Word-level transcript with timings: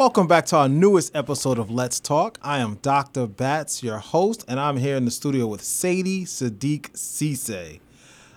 Welcome 0.00 0.28
back 0.28 0.46
to 0.46 0.56
our 0.56 0.66
newest 0.66 1.14
episode 1.14 1.58
of 1.58 1.70
Let's 1.70 2.00
Talk. 2.00 2.38
I 2.40 2.60
am 2.60 2.76
Dr. 2.76 3.26
Batts, 3.26 3.82
your 3.82 3.98
host, 3.98 4.46
and 4.48 4.58
I'm 4.58 4.78
here 4.78 4.96
in 4.96 5.04
the 5.04 5.10
studio 5.10 5.46
with 5.46 5.62
Saide 5.62 6.24
Saddiq 6.24 6.92
Cisse. 6.92 7.80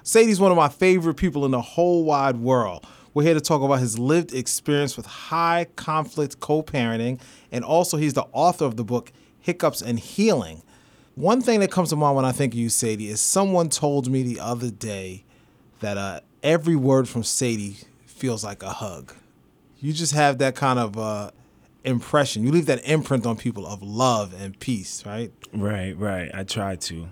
Saide's 0.03 0.41
one 0.41 0.51
of 0.51 0.57
my 0.57 0.67
favorite 0.67 1.13
people 1.13 1.45
in 1.45 1.51
the 1.51 1.61
whole 1.61 2.03
wide 2.03 2.35
world. 2.35 2.85
We're 3.13 3.23
here 3.23 3.33
to 3.33 3.39
talk 3.39 3.61
about 3.61 3.79
his 3.79 3.97
lived 3.97 4.33
experience 4.33 4.97
with 4.97 5.05
high 5.05 5.67
conflict 5.77 6.41
co 6.41 6.63
parenting, 6.63 7.21
and 7.49 7.63
also 7.63 7.95
he's 7.95 8.13
the 8.13 8.27
author 8.33 8.65
of 8.65 8.75
the 8.75 8.83
book 8.83 9.13
Hiccups 9.39 9.81
and 9.81 9.97
Healing. 9.97 10.63
One 11.15 11.39
thing 11.39 11.61
that 11.61 11.71
comes 11.71 11.91
to 11.91 11.95
mind 11.95 12.17
when 12.17 12.25
I 12.25 12.33
think 12.33 12.55
of 12.55 12.59
you, 12.59 12.67
Saide, 12.67 12.99
is 12.99 13.21
someone 13.21 13.69
told 13.69 14.11
me 14.11 14.21
the 14.21 14.41
other 14.41 14.69
day 14.69 15.23
that 15.79 15.97
uh, 15.97 16.19
every 16.43 16.75
word 16.75 17.07
from 17.07 17.23
Saide 17.23 17.77
feels 18.05 18.43
like 18.43 18.63
a 18.63 18.69
hug. 18.69 19.13
You 19.79 19.93
just 19.93 20.13
have 20.13 20.39
that 20.39 20.55
kind 20.55 20.77
of 20.77 20.97
uh, 20.97 21.31
impression. 21.83 22.43
You 22.43 22.51
leave 22.51 22.65
that 22.67 22.87
imprint 22.87 23.25
on 23.25 23.37
people 23.37 23.65
of 23.65 23.81
love 23.81 24.33
and 24.39 24.57
peace, 24.59 25.05
right? 25.05 25.31
Right, 25.53 25.97
right. 25.97 26.31
I 26.33 26.43
try 26.43 26.75
to. 26.75 27.09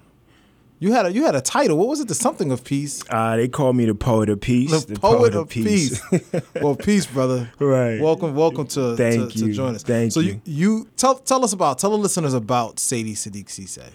You 0.80 0.94
had 0.94 1.06
a 1.06 1.14
you 1.14 1.26
had 1.26 1.36
a 1.36 1.42
title. 1.42 1.78
What 1.78 1.90
was 1.90 2.00
it? 2.00 2.08
The 2.08 2.16
something 2.16 2.52
of 2.52 2.64
peace. 2.64 3.04
Uh, 3.08 3.36
they 3.36 3.48
call 3.48 3.72
me 3.72 3.86
the 3.86 3.94
poet 3.94 4.30
of 4.30 4.42
peace. 4.42 4.86
The, 4.86 5.00
poet, 5.00 5.36
of 5.36 5.48
peace. 5.48 6.02
well, 6.56 6.76
peace, 6.76 7.06
brother. 7.06 7.52
Right. 7.60 8.02
Welcome, 8.02 8.34
welcome 8.34 8.66
to 8.70 8.96
Thank 8.96 9.34
to, 9.34 9.40
you. 9.40 9.48
to 9.48 9.54
join 9.54 9.76
us. 9.76 9.84
Thank 9.84 10.12
so 10.12 10.22
you. 10.22 10.42
you 10.44 10.78
you 10.80 10.88
tell 10.98 11.16
tell 11.20 11.44
us 11.44 11.54
about 11.54 11.78
tell 11.78 11.92
the 11.92 11.98
listeners 11.98 12.34
about 12.34 12.80
Saide 12.80 13.16
Saddiq 13.16 13.46
Cisse. 13.46 13.92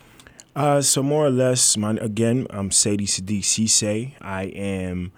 Uh, 0.55 0.81
so 0.81 1.03
more 1.03 1.27
or 1.27 1.31
less, 1.31 1.77
my, 1.77 1.91
again, 2.01 2.47
I'm 2.51 2.71
Saide 2.71 3.01
Saddiq 3.01 3.43
Cisse. 3.43 4.13
I 4.23 4.45
am 4.45 5.11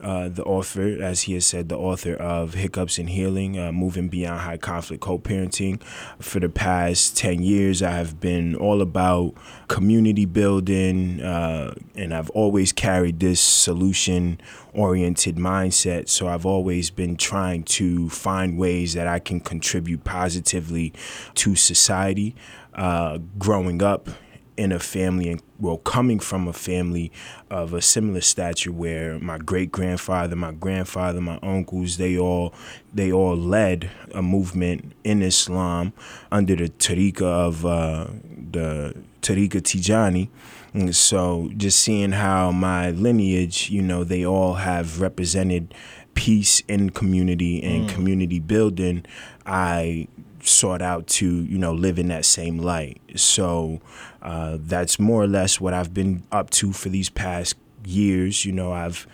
uh, 0.00 0.28
the 0.28 0.44
author, 0.44 1.02
as 1.02 1.22
he 1.22 1.34
has 1.34 1.46
said, 1.46 1.68
the 1.68 1.78
author 1.78 2.14
of 2.14 2.54
Hiccups 2.54 2.98
and 2.98 3.08
Healing, 3.08 3.58
uh, 3.58 3.72
Moving 3.72 4.08
Beyond 4.08 4.40
High 4.40 4.56
Conflict 4.56 5.00
Co-Parenting. 5.02 5.82
For 6.18 6.40
the 6.40 6.48
past 6.48 7.16
10 7.16 7.42
years, 7.42 7.82
I 7.82 7.92
have 7.92 8.20
been 8.20 8.54
all 8.54 8.82
about 8.82 9.34
community 9.68 10.26
building, 10.26 11.22
uh, 11.22 11.74
and 11.94 12.12
I've 12.12 12.30
always 12.30 12.72
carried 12.72 13.20
this 13.20 13.40
solution-oriented 13.40 15.36
mindset. 15.36 16.08
So 16.08 16.28
I've 16.28 16.44
always 16.44 16.90
been 16.90 17.16
trying 17.16 17.62
to 17.64 18.10
find 18.10 18.58
ways 18.58 18.94
that 18.94 19.06
I 19.06 19.20
can 19.20 19.40
contribute 19.40 20.04
positively 20.04 20.92
to 21.36 21.54
society. 21.54 22.34
Uh, 22.74 23.18
growing 23.38 23.80
up 23.82 24.08
in 24.56 24.72
a 24.72 24.78
family 24.78 25.28
and 25.30 25.42
well 25.58 25.78
coming 25.78 26.18
from 26.18 26.46
a 26.46 26.52
family 26.52 27.10
of 27.50 27.72
a 27.74 27.82
similar 27.82 28.20
stature 28.20 28.72
where 28.72 29.18
my 29.18 29.38
great 29.38 29.72
grandfather 29.72 30.36
my 30.36 30.52
grandfather 30.52 31.20
my 31.20 31.38
uncles 31.42 31.96
they 31.96 32.18
all 32.18 32.54
they 32.92 33.10
all 33.12 33.36
led 33.36 33.90
a 34.14 34.22
movement 34.22 34.92
in 35.02 35.22
islam 35.22 35.92
under 36.30 36.54
the 36.54 36.68
tariqa 36.68 37.22
of 37.22 37.66
uh, 37.66 38.06
the 38.52 38.94
tariqa 39.22 39.60
tijani. 39.60 40.28
And 40.72 40.94
so 40.94 41.50
just 41.56 41.80
seeing 41.80 42.12
how 42.12 42.50
my 42.50 42.90
lineage 42.90 43.70
you 43.70 43.82
know 43.82 44.04
they 44.04 44.24
all 44.26 44.54
have 44.54 45.00
represented 45.00 45.72
peace 46.14 46.60
in 46.68 46.90
community 46.90 47.62
and 47.62 47.88
community 47.88 48.38
building 48.38 49.04
i 49.46 50.06
sought 50.46 50.82
out 50.82 51.06
to 51.06 51.26
you 51.26 51.58
know 51.58 51.72
live 51.72 51.98
in 51.98 52.08
that 52.08 52.24
same 52.24 52.58
light. 52.58 53.00
So 53.16 53.80
uh, 54.22 54.58
that's 54.60 54.98
more 54.98 55.22
or 55.22 55.26
less 55.26 55.60
what 55.60 55.74
i've 55.74 55.94
been 55.94 56.22
up 56.32 56.50
to 56.50 56.72
for 56.72 56.88
these 56.88 57.10
past 57.10 57.56
years. 57.84 58.44
You 58.44 58.52
know 58.52 58.72
i've 58.72 59.06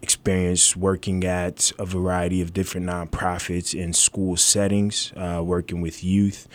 experienced 0.00 0.76
working 0.76 1.24
at 1.24 1.72
a 1.76 1.84
variety 1.84 2.40
of 2.40 2.52
different 2.52 2.86
nonprofits 2.86 3.74
in 3.74 3.92
school 3.92 4.36
settings 4.36 5.12
uh, 5.16 5.42
working 5.44 5.80
with 5.80 6.04
youth. 6.04 6.46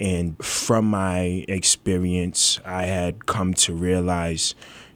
And 0.00 0.42
from 0.44 0.84
my 0.86 1.44
experience 1.48 2.60
i 2.64 2.84
had 2.84 3.26
come 3.26 3.54
to 3.54 3.74
realize 3.74 4.54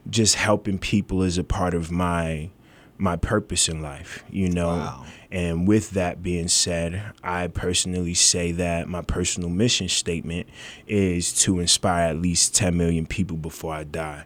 just 0.08 0.36
helping 0.36 0.78
people 0.78 1.22
is 1.22 1.36
a 1.36 1.44
part 1.44 1.74
of 1.74 1.90
my 1.90 2.50
my 2.96 3.16
purpose 3.16 3.68
in 3.68 3.82
life 3.82 4.24
you 4.30 4.48
know? 4.48 4.68
Wow. 4.68 5.04
And 5.30 5.66
with 5.66 5.90
that 5.90 6.22
being 6.22 6.48
said, 6.48 7.12
I 7.22 7.48
personally 7.48 8.14
say 8.14 8.52
that 8.52 8.88
my 8.88 9.02
personal 9.02 9.48
mission 9.50 9.88
statement 9.88 10.48
is 10.86 11.32
to 11.42 11.60
inspire 11.60 12.08
at 12.08 12.16
least 12.16 12.54
10 12.54 12.76
million 12.76 13.06
people 13.06 13.36
before 13.36 13.74
I 13.74 13.84
die. 13.84 14.24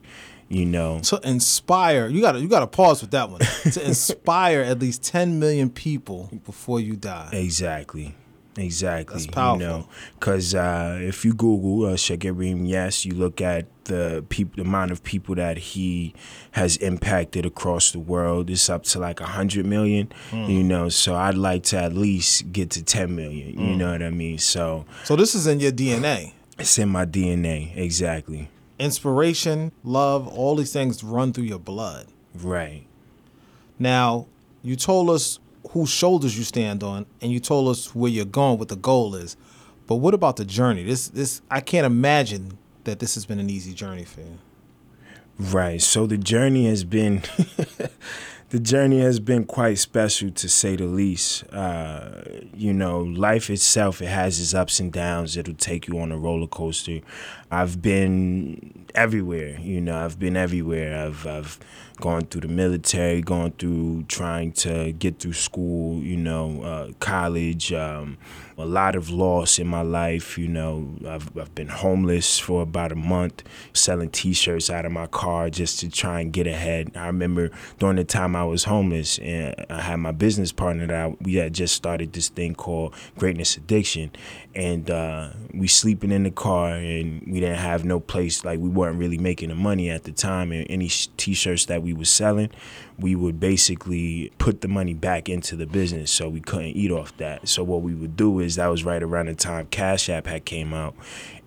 You 0.48 0.66
know, 0.66 0.98
To 1.04 1.20
inspire, 1.22 2.08
you 2.08 2.20
got 2.20 2.32
to 2.32 2.40
you 2.40 2.48
got 2.48 2.60
to 2.60 2.66
pause 2.66 3.00
with 3.02 3.12
that 3.12 3.30
one. 3.30 3.40
to 3.72 3.82
inspire 3.86 4.62
at 4.62 4.80
least 4.80 5.02
10 5.04 5.38
million 5.38 5.70
people 5.70 6.28
before 6.44 6.80
you 6.80 6.96
die. 6.96 7.28
exactly. 7.32 8.14
Exactly. 8.56 9.14
That's 9.14 9.26
powerful. 9.26 9.62
You 9.62 9.68
know, 9.68 9.88
because 10.18 10.54
uh, 10.54 10.98
if 11.00 11.24
you 11.24 11.32
Google 11.32 11.86
uh, 11.92 11.96
Shaykh 11.96 12.24
Ibrahim, 12.24 12.64
yes, 12.64 13.04
you 13.04 13.14
look 13.14 13.40
at 13.40 13.66
the 13.84 14.24
people, 14.28 14.56
the 14.56 14.62
amount 14.68 14.90
of 14.90 15.02
people 15.04 15.34
that 15.36 15.56
he 15.56 16.14
has 16.52 16.76
impacted 16.78 17.46
across 17.46 17.92
the 17.92 18.00
world. 18.00 18.50
It's 18.50 18.68
up 18.68 18.82
to 18.84 18.98
like 18.98 19.20
a 19.20 19.26
hundred 19.26 19.66
million. 19.66 20.12
Hmm. 20.30 20.44
You 20.46 20.64
know, 20.64 20.88
so 20.88 21.14
I'd 21.14 21.36
like 21.36 21.62
to 21.64 21.78
at 21.78 21.94
least 21.94 22.52
get 22.52 22.70
to 22.70 22.82
ten 22.82 23.14
million. 23.14 23.54
Hmm. 23.54 23.64
You 23.68 23.76
know 23.76 23.92
what 23.92 24.02
I 24.02 24.10
mean? 24.10 24.38
So 24.38 24.84
So 25.04 25.14
this 25.16 25.34
is 25.34 25.46
in 25.46 25.60
your 25.60 25.72
DNA. 25.72 26.32
it's 26.58 26.76
in 26.78 26.88
my 26.88 27.06
DNA. 27.06 27.76
Exactly. 27.76 28.50
Inspiration, 28.78 29.70
love, 29.84 30.26
all 30.26 30.56
these 30.56 30.72
things 30.72 31.04
run 31.04 31.32
through 31.32 31.44
your 31.44 31.58
blood. 31.58 32.06
Right. 32.34 32.84
Now, 33.78 34.26
you 34.62 34.74
told 34.74 35.10
us 35.10 35.38
whose 35.70 35.88
shoulders 35.88 36.36
you 36.36 36.44
stand 36.44 36.82
on, 36.82 37.06
and 37.20 37.30
you 37.32 37.40
told 37.40 37.68
us 37.68 37.94
where 37.94 38.10
you're 38.10 38.24
going, 38.24 38.58
what 38.58 38.68
the 38.68 38.76
goal 38.76 39.14
is. 39.14 39.36
But 39.86 39.96
what 39.96 40.14
about 40.14 40.36
the 40.36 40.44
journey? 40.44 40.84
This, 40.84 41.08
this, 41.08 41.42
I 41.50 41.60
can't 41.60 41.86
imagine 41.86 42.58
that 42.84 42.98
this 42.98 43.14
has 43.14 43.26
been 43.26 43.40
an 43.40 43.50
easy 43.50 43.74
journey 43.74 44.04
for 44.04 44.20
you. 44.20 44.38
Right. 45.38 45.80
So 45.80 46.06
the 46.06 46.18
journey 46.18 46.66
has 46.66 46.84
been 46.84 47.22
the 48.50 48.58
journey 48.60 49.00
has 49.00 49.20
been 49.20 49.44
quite 49.44 49.78
special 49.78 50.30
to 50.30 50.48
say 50.48 50.76
the 50.76 50.84
least. 50.84 51.44
Uh, 51.52 52.22
you 52.54 52.74
know, 52.74 53.00
life 53.00 53.48
itself 53.48 54.02
it 54.02 54.08
has 54.08 54.38
its 54.38 54.52
ups 54.52 54.80
and 54.80 54.92
downs. 54.92 55.36
It'll 55.36 55.54
take 55.54 55.88
you 55.88 55.98
on 55.98 56.12
a 56.12 56.18
roller 56.18 56.46
coaster. 56.46 57.00
I've 57.50 57.82
been 57.82 58.86
everywhere. 58.94 59.58
You 59.60 59.80
know, 59.80 59.96
I've 59.96 60.18
been 60.18 60.36
everywhere. 60.36 61.06
I've 61.06 61.26
I've 61.26 61.58
gone 62.00 62.22
through 62.22 62.42
the 62.42 62.48
military, 62.48 63.20
gone 63.20 63.52
through 63.52 64.04
trying 64.04 64.52
to 64.52 64.92
get 64.92 65.18
through 65.18 65.34
school. 65.34 66.00
You 66.02 66.16
know, 66.16 66.62
uh, 66.62 66.92
college. 67.00 67.72
Um, 67.72 68.18
a 68.60 68.66
lot 68.66 68.94
of 68.94 69.10
loss 69.10 69.58
in 69.58 69.66
my 69.66 69.82
life. 69.82 70.38
You 70.38 70.48
know, 70.48 70.94
I've, 71.06 71.36
I've 71.36 71.54
been 71.54 71.68
homeless 71.68 72.38
for 72.38 72.62
about 72.62 72.92
a 72.92 72.96
month, 72.96 73.42
selling 73.72 74.10
T-shirts 74.10 74.70
out 74.70 74.84
of 74.84 74.92
my 74.92 75.06
car 75.06 75.50
just 75.50 75.80
to 75.80 75.90
try 75.90 76.20
and 76.20 76.32
get 76.32 76.46
ahead. 76.46 76.92
I 76.94 77.06
remember 77.06 77.50
during 77.78 77.96
the 77.96 78.04
time 78.04 78.36
I 78.36 78.44
was 78.44 78.64
homeless, 78.64 79.18
and 79.18 79.54
I 79.70 79.80
had 79.80 79.96
my 79.96 80.12
business 80.12 80.52
partner 80.52 80.86
that 80.86 80.96
I, 80.96 81.16
we 81.20 81.34
had 81.36 81.54
just 81.54 81.74
started 81.74 82.12
this 82.12 82.28
thing 82.28 82.54
called 82.54 82.94
Greatness 83.18 83.56
Addiction, 83.56 84.10
and 84.54 84.90
uh, 84.90 85.30
we 85.54 85.66
sleeping 85.66 86.12
in 86.12 86.24
the 86.24 86.30
car, 86.30 86.74
and 86.74 87.22
we 87.26 87.39
didn't 87.40 87.58
have 87.58 87.84
no 87.84 88.00
place. 88.00 88.44
Like 88.44 88.60
we 88.60 88.68
weren't 88.68 88.98
really 88.98 89.18
making 89.18 89.48
the 89.48 89.54
money 89.54 89.90
at 89.90 90.04
the 90.04 90.12
time, 90.12 90.52
and 90.52 90.66
any 90.70 90.88
T-shirts 90.88 91.66
that 91.66 91.82
we 91.82 91.92
was 91.92 92.08
selling, 92.10 92.50
we 93.00 93.14
would 93.14 93.40
basically 93.40 94.30
put 94.38 94.60
the 94.60 94.68
money 94.68 94.94
back 94.94 95.28
into 95.28 95.56
the 95.56 95.66
business, 95.66 96.10
so 96.10 96.28
we 96.28 96.40
couldn't 96.40 96.76
eat 96.76 96.90
off 96.90 97.16
that. 97.16 97.48
So 97.48 97.64
what 97.64 97.82
we 97.82 97.94
would 97.94 98.16
do 98.16 98.40
is 98.40 98.56
that 98.56 98.66
was 98.68 98.84
right 98.84 99.02
around 99.02 99.26
the 99.26 99.34
time 99.34 99.66
Cash 99.70 100.08
App 100.08 100.26
had 100.26 100.44
came 100.44 100.72
out, 100.74 100.94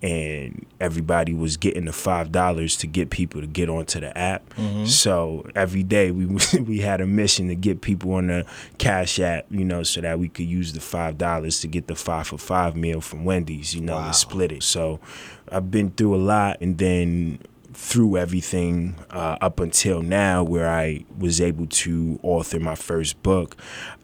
and 0.02 0.66
everybody 0.80 1.32
was 1.32 1.56
getting 1.56 1.86
the 1.86 1.92
five 1.92 2.30
dollars 2.32 2.76
to 2.78 2.86
get 2.86 3.10
people 3.10 3.40
to 3.40 3.46
get 3.46 3.68
onto 3.68 4.00
the 4.00 4.16
app. 4.16 4.48
Mm-hmm. 4.56 4.86
So 4.86 5.46
every 5.54 5.82
day 5.82 6.10
we 6.12 6.26
we 6.60 6.78
had 6.80 7.00
a 7.00 7.06
mission 7.06 7.48
to 7.48 7.54
get 7.54 7.80
people 7.80 8.12
on 8.14 8.26
the 8.26 8.44
Cash 8.78 9.18
App, 9.20 9.46
you 9.50 9.64
know, 9.64 9.82
so 9.82 10.00
that 10.00 10.18
we 10.18 10.28
could 10.28 10.46
use 10.46 10.72
the 10.72 10.80
five 10.80 11.16
dollars 11.18 11.60
to 11.60 11.68
get 11.68 11.86
the 11.86 11.94
five 11.94 12.26
for 12.28 12.38
five 12.38 12.76
meal 12.76 13.00
from 13.00 13.24
Wendy's, 13.24 13.74
you 13.74 13.80
know, 13.80 13.94
Wow. 13.96 14.06
and 14.06 14.14
split 14.14 14.52
it. 14.52 14.62
So 14.62 15.00
I've 15.50 15.70
been 15.70 15.90
through 15.90 16.14
a 16.16 16.22
lot, 16.22 16.58
and 16.60 16.76
then 16.78 17.38
through 17.74 18.16
everything 18.16 18.96
uh, 19.10 19.36
up 19.40 19.60
until 19.60 20.00
now, 20.02 20.42
where 20.42 20.70
I 20.70 21.04
was 21.18 21.40
able 21.40 21.66
to 21.66 22.18
author 22.22 22.60
my 22.60 22.74
first 22.74 23.22
book, 23.22 23.56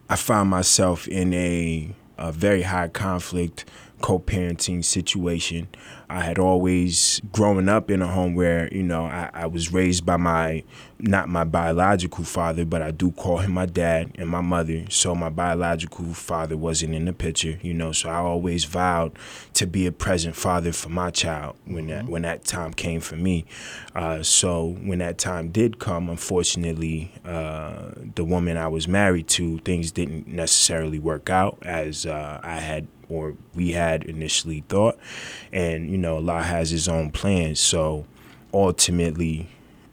I 0.08 0.16
found 0.16 0.50
myself 0.50 1.06
in 1.08 1.32
a, 1.32 1.94
a 2.18 2.32
very 2.32 2.62
high 2.62 2.88
conflict 2.88 3.64
co-parenting 4.00 4.84
situation. 4.84 5.68
I 6.08 6.22
had 6.22 6.40
always 6.40 7.20
grown 7.30 7.68
up 7.68 7.88
in 7.88 8.02
a 8.02 8.06
home 8.08 8.34
where, 8.34 8.72
you 8.74 8.82
know, 8.82 9.04
I, 9.04 9.30
I 9.32 9.46
was 9.46 9.72
raised 9.72 10.04
by 10.04 10.16
my, 10.16 10.64
not 10.98 11.28
my 11.28 11.44
biological 11.44 12.24
father, 12.24 12.64
but 12.64 12.82
I 12.82 12.90
do 12.90 13.12
call 13.12 13.38
him 13.38 13.52
my 13.52 13.66
dad 13.66 14.10
and 14.18 14.28
my 14.28 14.40
mother. 14.40 14.86
So 14.90 15.14
my 15.14 15.28
biological 15.28 16.06
father 16.12 16.56
wasn't 16.56 16.94
in 16.94 17.04
the 17.04 17.12
picture, 17.12 17.60
you 17.62 17.74
know, 17.74 17.92
so 17.92 18.10
I 18.10 18.16
always 18.16 18.64
vowed 18.64 19.16
to 19.54 19.68
be 19.68 19.86
a 19.86 19.92
present 19.92 20.34
father 20.34 20.72
for 20.72 20.88
my 20.88 21.10
child 21.10 21.56
when 21.64 21.86
that, 21.86 22.06
when 22.06 22.22
that 22.22 22.44
time 22.44 22.72
came 22.72 23.00
for 23.00 23.16
me. 23.16 23.44
Uh, 23.94 24.24
so 24.24 24.76
when 24.82 24.98
that 24.98 25.16
time 25.16 25.50
did 25.50 25.78
come, 25.78 26.10
unfortunately, 26.10 27.12
uh, 27.24 27.90
the 28.16 28.24
woman 28.24 28.56
I 28.56 28.66
was 28.66 28.88
married 28.88 29.28
to, 29.28 29.58
things 29.58 29.92
didn't 29.92 30.26
necessarily 30.26 30.98
work 30.98 31.30
out 31.30 31.58
as 31.62 32.04
uh, 32.04 32.40
I 32.42 32.56
had 32.56 32.88
or 33.10 33.34
we 33.54 33.72
had 33.72 34.04
initially 34.04 34.64
thought. 34.68 34.98
And, 35.52 35.90
you 35.90 35.98
know, 35.98 36.16
Allah 36.16 36.42
has 36.42 36.70
his 36.70 36.88
own 36.88 37.10
plans. 37.10 37.60
So 37.60 38.06
ultimately, 38.54 39.48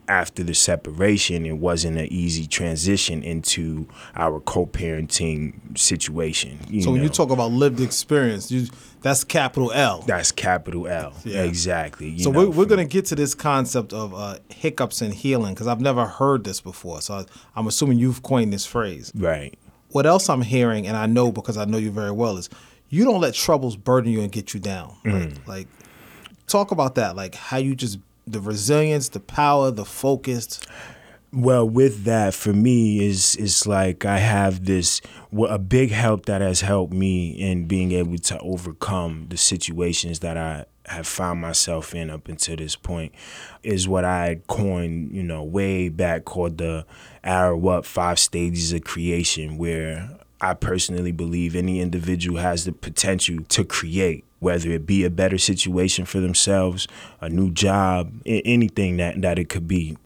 after 0.08 0.42
the 0.42 0.54
separation, 0.54 1.46
it 1.46 1.58
wasn't 1.58 1.98
an 1.98 2.08
easy 2.08 2.48
transition 2.48 3.24
into 3.24 3.88
our 4.16 4.40
co-parenting 4.40 5.78
situation. 5.78 6.60
You 6.69 6.81
so 6.81 6.92
when 6.92 7.04
you 7.04 7.10
talk 7.10 7.30
about 7.30 7.52
lived 7.52 7.81
experience, 7.81 8.50
you 8.52 8.68
that's 9.02 9.24
capital 9.24 9.72
L. 9.74 10.02
that's 10.08 10.31
capital 10.31 10.88
L. 10.88 11.13
Yeah. 11.24 11.44
Exactly. 11.44 12.10
you 12.10 12.24
so 12.24 12.31
know, 12.31 12.40
we're, 12.40 12.50
we're 12.50 12.66
going 12.66 12.86
to 12.86 12.92
get 12.92 13.06
to 13.08 13.16
this 13.16 13.36
concept 13.36 13.94
of 13.94 14.13
uh, 14.13 14.38
hiccups 14.50 15.02
and 15.02 15.13
healing 15.13 15.54
because 15.54 15.68
I've 15.68 15.81
never 15.81 16.06
heard 16.06 16.44
this 16.44 16.62
before. 16.62 17.02
So 17.02 17.16
I, 17.16 17.25
I'm 17.56 17.68
assuming 17.68 18.00
you've 18.00 18.24
coined 18.24 18.54
this 18.54 18.66
phrase. 18.66 19.12
right. 19.16 19.58
What 19.92 20.06
else 20.06 20.30
I'm 20.30 20.42
hearing, 20.42 20.86
and 20.86 20.98
I 20.98 21.06
know 21.06 21.31
because 21.31 21.56
I 21.58 21.63
know 21.63 21.78
you 21.78 21.92
very 21.92 22.12
well, 22.12 22.36
is 22.38 22.50
you 22.89 23.04
don't 23.04 23.22
let 23.22 23.34
troubles 23.34 23.75
burden 23.75 24.12
you 24.12 24.22
and 24.22 24.31
get 24.31 24.54
you 24.54 24.60
down. 24.60 24.95
Mm. 25.04 25.13
Like, 25.13 25.48
like, 25.48 25.68
talk 26.48 26.72
about 26.72 26.95
that. 26.95 27.16
Like 27.16 27.36
how 27.36 27.57
you 27.57 27.75
just 27.75 28.00
the 28.25 28.42
resilience, 28.42 29.10
the 29.10 29.19
power, 29.19 29.72
the 29.72 29.86
focus. 29.86 30.60
Well, 31.34 31.68
with 31.68 32.06
that, 32.06 32.34
for 32.34 32.54
me, 32.54 33.06
is 33.06 33.36
is 33.36 33.68
like 33.68 34.06
I 34.06 34.19
have 34.19 34.66
this 34.66 35.01
a 35.38 35.60
big 35.60 35.92
help 35.92 36.25
that 36.25 36.42
has 36.42 36.62
helped 36.62 36.94
me 36.94 37.31
in 37.31 37.68
being 37.68 37.92
able 37.92 38.18
to 38.18 38.39
overcome 38.39 39.28
the 39.30 39.38
situations 39.38 40.19
that 40.19 40.38
I 40.38 40.66
have 40.86 41.06
found 41.06 41.42
myself 41.42 41.94
in 41.94 42.10
up 42.10 42.30
until 42.30 42.56
this 42.56 42.78
point 42.78 43.13
is 43.62 43.89
what 43.89 44.06
I 44.06 44.39
coined, 44.48 45.12
you 45.12 45.22
know, 45.22 45.44
way 45.44 45.89
back 45.89 46.24
called 46.24 46.60
the 46.60 46.86
arrow 47.25 47.68
up 47.68 47.86
five 47.86 48.19
stages 48.19 48.72
of 48.72 48.86
creation, 48.86 49.57
where 49.57 50.17
I 50.39 50.54
personally 50.54 51.12
believe 51.12 51.56
any 51.56 51.80
individual 51.80 52.39
has 52.39 52.66
the 52.66 52.72
potential 52.72 53.39
to 53.50 53.63
create, 53.63 54.24
whether 54.39 54.69
it 54.72 54.86
be 54.86 55.04
a 55.04 55.10
better 55.10 55.38
situation 55.38 56.06
for 56.06 56.19
themselves, 56.19 56.88
a 57.22 57.30
new 57.30 57.50
job, 57.51 58.12
anything 58.25 58.98
that, 58.98 59.22
that 59.22 59.39
it 59.39 59.50
could 59.50 59.68
be. 59.68 59.98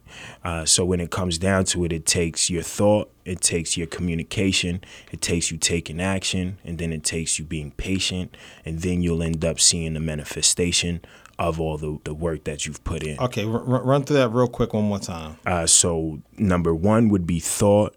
Uh, 0.44 0.66
so 0.66 0.84
when 0.86 1.00
it 1.00 1.10
comes 1.10 1.38
down 1.38 1.64
to 1.66 1.86
it, 1.86 1.94
it 1.94 2.06
takes 2.06 2.50
your 2.50 2.64
thought, 2.64 3.12
it 3.26 3.42
takes 3.42 3.78
your 3.78 3.88
communication, 3.88 4.82
it 5.12 5.22
takes 5.22 5.52
you 5.52 5.58
taking 5.58 6.02
action, 6.02 6.58
and 6.64 6.78
then 6.78 6.92
it 6.92 7.04
takes 7.04 7.40
you 7.40 7.46
being 7.46 7.72
patient, 7.72 8.36
and 8.66 8.82
then 8.82 9.02
you'll 9.02 9.24
end 9.24 9.44
up 9.46 9.60
seeing 9.60 9.94
the 9.94 10.00
manifestation 10.00 11.02
of 11.40 11.60
all 11.60 11.78
the, 11.78 11.98
the 12.04 12.14
work 12.14 12.44
that 12.44 12.66
you've 12.66 12.84
put 12.84 13.04
in. 13.04 13.18
Okay, 13.20 13.44
r- 13.44 13.60
run 13.64 14.04
through 14.04 14.18
that 14.18 14.30
real 14.30 14.48
quick 14.48 14.74
one 14.74 14.84
more 14.84 15.00
time. 15.00 15.38
Uh, 15.46 15.66
so 15.66 16.20
number 16.38 16.76
one 16.76 17.10
would 17.10 17.26
be 17.26 17.40
thought. 17.40 17.96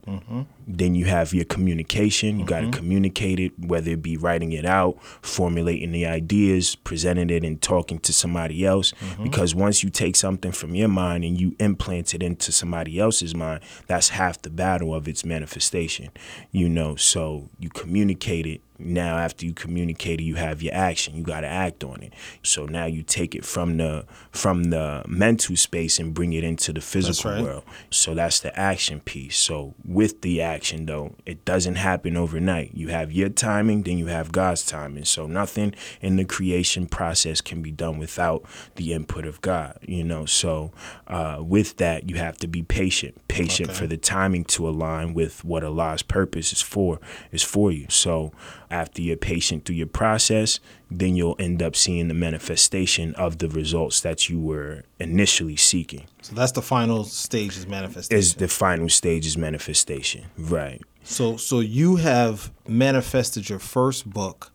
Then 0.67 0.95
you 0.95 1.05
have 1.07 1.35
your 1.35 1.45
communication. 1.45 2.39
You 2.39 2.47
got 2.47 2.61
to 2.61 2.67
mm-hmm. 2.67 2.73
communicate 2.73 3.39
it, 3.39 3.53
whether 3.59 3.93
it 3.93 4.03
be 4.03 4.17
writing 4.17 4.53
it 4.53 4.65
out, 4.65 5.03
formulating 5.23 5.93
the 5.93 6.07
ideas, 6.07 6.75
presenting 6.75 7.31
it, 7.31 7.45
and 7.45 7.61
talking 7.61 7.99
to 8.01 8.13
somebody 8.13 8.65
else. 8.65 8.93
Mm-hmm. 8.93 9.25
Because 9.25 9.55
once 9.55 9.83
you 9.83 9.91
take 9.91 10.17
something 10.17 10.53
from 10.53 10.75
your 10.75 10.89
mind 10.89 11.25
and 11.25 11.39
you 11.39 11.55
implant 11.59 12.15
it 12.15 12.23
into 12.23 12.53
somebody 12.53 12.99
else's 12.99 13.35
mind, 13.35 13.63
that's 13.87 14.11
half 14.11 14.41
the 14.43 14.51
battle 14.51 14.95
of 14.95 15.07
its 15.07 15.25
manifestation. 15.25 16.11
You 16.51 16.69
know, 16.69 16.97
so 16.97 17.51
you 17.59 17.69
communicate 17.69 18.47
it. 18.47 18.61
Now, 18.77 19.19
after 19.19 19.47
you 19.47 19.55
communicate 19.55 20.21
it, 20.21 20.25
you 20.25 20.35
have 20.35 20.61
your 20.61 20.75
action. 20.75 21.15
You 21.15 21.23
got 21.23 21.43
to 21.43 21.47
act 21.47 21.85
on 21.85 22.03
it. 22.03 22.13
So 22.43 22.67
now 22.67 22.87
you 22.87 23.05
take 23.05 23.37
it 23.37 23.45
from 23.45 23.77
the 23.77 24.05
from 24.33 24.65
the 24.65 25.05
mental 25.07 25.55
space 25.55 26.01
and 26.01 26.13
bring 26.13 26.33
it 26.33 26.43
into 26.43 26.73
the 26.73 26.81
physical 26.81 27.31
right. 27.31 27.43
world. 27.43 27.65
So 27.91 28.15
that's 28.15 28.41
the 28.41 28.59
action 28.59 28.99
piece. 29.01 29.39
So 29.39 29.75
with 29.85 30.23
the 30.23 30.43
action 30.43 30.54
though, 30.87 31.15
it 31.27 31.45
doesn't 31.45 31.75
happen 31.77 32.17
overnight. 32.17 32.73
You 32.75 32.89
have 32.89 33.13
your 33.13 33.29
timing, 33.29 33.83
then 33.83 33.99
you 33.99 34.07
have 34.07 34.33
God's 34.33 34.65
timing. 34.65 35.05
So 35.05 35.27
nothing 35.27 35.75
in 36.01 36.17
the 36.17 36.25
creation 36.25 36.87
process 36.87 37.41
can 37.41 37.63
be 37.63 37.71
done 37.71 37.99
without 37.99 38.45
the 38.77 38.93
input 38.93 39.27
of 39.27 39.41
God. 39.41 39.79
You 39.83 40.05
know, 40.05 40.27
so 40.27 40.73
uh, 41.07 41.39
with 41.41 41.77
that, 41.79 42.09
you 42.09 42.17
have 42.17 42.37
to 42.39 42.47
be 42.47 42.63
patient. 42.63 43.21
Patient 43.29 43.71
Okay. 43.71 43.79
for 43.79 43.87
the 43.87 43.97
timing 43.97 44.45
to 44.45 44.69
align 44.69 45.15
with 45.15 45.45
what 45.45 45.65
Allah's 45.65 46.03
purpose 46.03 46.53
is 46.53 46.61
for 46.63 47.01
is 47.33 47.43
for 47.43 47.73
you. 47.73 47.87
So 47.89 48.33
after 48.71 49.03
you're 49.03 49.17
patient 49.17 49.65
through 49.65 49.77
your 49.77 49.87
process, 49.87 50.61
then 50.91 51.17
you'll 51.17 51.37
end 51.39 51.63
up 51.63 51.75
seeing 51.75 52.09
the 52.09 52.15
manifestation 52.15 53.15
of 53.15 53.39
the 53.39 53.49
results 53.49 54.01
that 54.03 54.29
you 54.29 54.39
were 54.41 54.85
initially 55.01 55.57
seeking. 55.57 56.05
So 56.25 56.35
that's 56.35 56.53
the 56.53 56.63
final 56.63 57.05
stage 57.05 57.55
is 57.59 57.67
manifestation. 57.67 58.19
Is 58.19 58.37
the 58.37 58.49
final 58.49 58.89
stage 58.89 59.27
is 59.27 59.37
manifestation. 59.37 60.25
Right. 60.39 60.81
So 61.03 61.37
so 61.37 61.61
you 61.61 61.97
have 61.97 62.51
manifested 62.67 63.51
your 63.51 63.59
first 63.59 64.09
book, 64.09 64.51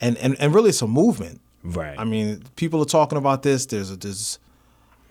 and 0.00 0.18
and, 0.18 0.34
and 0.40 0.52
really 0.52 0.70
it's 0.70 0.82
a 0.82 0.88
movement. 0.88 1.40
Right. 1.62 1.96
I 1.96 2.02
mean, 2.02 2.42
people 2.56 2.82
are 2.82 2.84
talking 2.86 3.16
about 3.16 3.44
this. 3.44 3.64
There's 3.66 3.92
a, 3.92 3.96
there's 3.96 4.40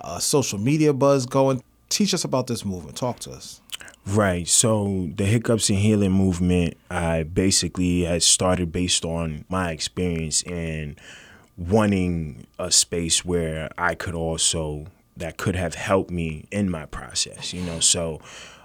a 0.01 0.19
social 0.19 0.59
media 0.59 0.91
buzz 0.91 1.25
going. 1.25 1.63
Teach 1.87 2.13
us 2.13 2.25
about 2.25 2.47
this 2.47 2.65
movement. 2.65 2.97
Talk 2.97 3.19
to 3.19 3.31
us. 3.31 3.61
Right. 4.05 4.45
So 4.45 5.09
the 5.15 5.23
hiccups 5.23 5.69
and 5.69 5.79
healing 5.79 6.11
movement, 6.11 6.75
I 6.91 7.23
basically 7.23 8.01
had 8.01 8.23
started 8.23 8.73
based 8.73 9.05
on 9.05 9.45
my 9.47 9.71
experience 9.71 10.43
and 10.43 10.99
wanting 11.55 12.45
a 12.59 12.71
space 12.71 13.23
where 13.23 13.69
I 13.77 13.95
could 13.95 14.15
also 14.15 14.87
that 15.17 15.37
could 15.37 15.55
have 15.55 15.75
helped 15.75 16.11
me 16.11 16.47
in 16.51 16.69
my 16.69 16.85
process. 16.85 17.53
You 17.53 17.61
know, 17.61 17.79
so 17.79 18.19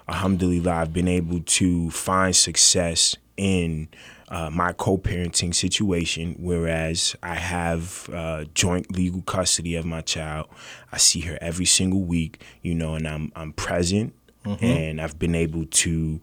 alhamdulillah, 0.07 0.71
I've 0.71 0.93
been 0.93 1.07
able 1.07 1.41
to 1.41 1.91
find 1.91 2.35
success 2.35 3.15
in 3.37 3.87
uh, 4.29 4.49
my 4.51 4.73
co-parenting 4.73 5.55
situation, 5.55 6.35
whereas 6.37 7.15
I 7.23 7.35
have 7.35 8.09
uh, 8.13 8.45
joint 8.53 8.95
legal 8.95 9.21
custody 9.21 9.75
of 9.75 9.85
my 9.85 10.01
child. 10.01 10.47
I 10.91 10.97
see 10.97 11.21
her 11.21 11.37
every 11.41 11.65
single 11.65 12.01
week, 12.01 12.43
you 12.61 12.75
know, 12.75 12.95
and 12.95 13.07
I'm 13.07 13.31
I'm 13.35 13.53
present 13.53 14.13
and 14.61 15.01
I've 15.01 15.17
been 15.17 15.35
able 15.35 15.65
to 15.65 16.19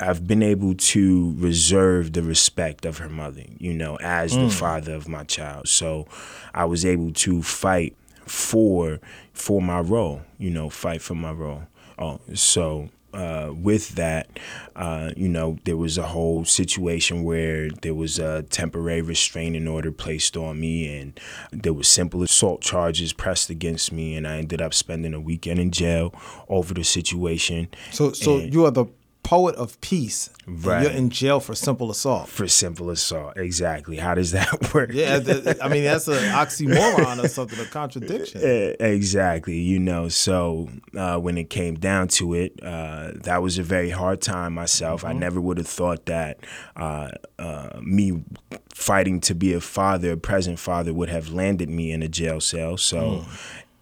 I've 0.00 0.26
been 0.26 0.42
able 0.42 0.74
to 0.74 1.34
reserve 1.38 2.12
the 2.14 2.22
respect 2.22 2.84
of 2.86 2.98
her 2.98 3.08
mother, 3.08 3.44
you 3.58 3.74
know, 3.74 3.96
as 4.02 4.34
the 4.34 4.50
father 4.50 4.94
of 4.94 5.06
my 5.06 5.24
child. 5.24 5.68
So 5.68 6.06
I 6.54 6.64
was 6.64 6.84
able 6.84 7.12
to 7.12 7.42
fight 7.42 7.94
for 8.26 9.00
for 9.32 9.60
my 9.62 9.80
role, 9.80 10.22
you 10.38 10.50
know, 10.50 10.68
fight 10.70 11.02
for 11.02 11.14
my 11.14 11.32
role. 11.32 11.62
Oh, 11.98 12.20
so 12.34 12.88
uh, 13.14 13.52
with 13.54 13.90
that, 13.96 14.38
uh, 14.74 15.10
you 15.16 15.28
know, 15.28 15.58
there 15.64 15.76
was 15.76 15.98
a 15.98 16.02
whole 16.06 16.44
situation 16.46 17.24
where 17.24 17.68
there 17.82 17.94
was 17.94 18.18
a 18.18 18.42
temporary 18.44 19.02
restraining 19.02 19.68
order 19.68 19.92
placed 19.92 20.36
on 20.36 20.58
me, 20.58 20.98
and 20.98 21.20
there 21.52 21.74
was 21.74 21.88
simple 21.88 22.22
assault 22.22 22.62
charges 22.62 23.12
pressed 23.12 23.50
against 23.50 23.92
me, 23.92 24.14
and 24.16 24.26
I 24.26 24.38
ended 24.38 24.62
up 24.62 24.72
spending 24.72 25.12
a 25.12 25.20
weekend 25.20 25.60
in 25.60 25.70
jail 25.70 26.14
over 26.48 26.72
the 26.72 26.84
situation. 26.84 27.68
So 27.90 28.12
so 28.12 28.38
And- 28.38 28.52
you 28.54 28.64
are 28.64 28.70
the 28.70 28.86
poet 29.22 29.54
of 29.56 29.80
peace. 29.80 30.30
Right. 30.46 30.82
You're 30.82 30.90
in 30.90 31.10
jail 31.10 31.38
for 31.38 31.54
simple 31.54 31.90
assault. 31.90 32.28
for 32.28 32.48
simple 32.48 32.90
assault. 32.90 33.36
Exactly. 33.36 33.96
How 33.96 34.14
does 34.14 34.32
that 34.32 34.74
work? 34.74 34.90
Yeah, 34.92 35.20
I 35.62 35.68
mean 35.68 35.84
that's 35.84 36.08
an 36.08 36.14
oxymoron 36.32 37.22
or 37.22 37.28
something, 37.28 37.58
a 37.60 37.64
contradiction. 37.66 38.40
Exactly, 38.80 39.58
you 39.58 39.78
know. 39.78 40.08
So 40.08 40.68
uh, 40.96 41.18
when 41.18 41.38
it 41.38 41.50
came 41.50 41.76
down 41.76 42.08
to 42.08 42.34
it, 42.34 42.58
uh, 42.62 43.12
that 43.14 43.42
was 43.42 43.58
a 43.58 43.62
very 43.62 43.90
hard 43.90 44.20
time 44.20 44.54
myself. 44.54 45.04
I 45.04 45.12
never 45.12 45.40
would 45.40 45.58
have 45.58 45.68
thought 45.68 46.06
that 46.06 46.38
uh, 46.76 47.10
uh, 47.38 47.78
me 47.80 48.24
fighting 48.70 49.20
to 49.20 49.34
be 49.34 49.52
a 49.52 49.60
father, 49.60 50.12
a 50.12 50.16
present 50.16 50.58
father, 50.58 50.92
would 50.92 51.08
have 51.08 51.30
landed 51.30 51.70
me 51.70 51.92
in 51.92 52.02
a 52.02 52.08
jail 52.08 52.40
cell. 52.40 52.76
So. 52.76 53.24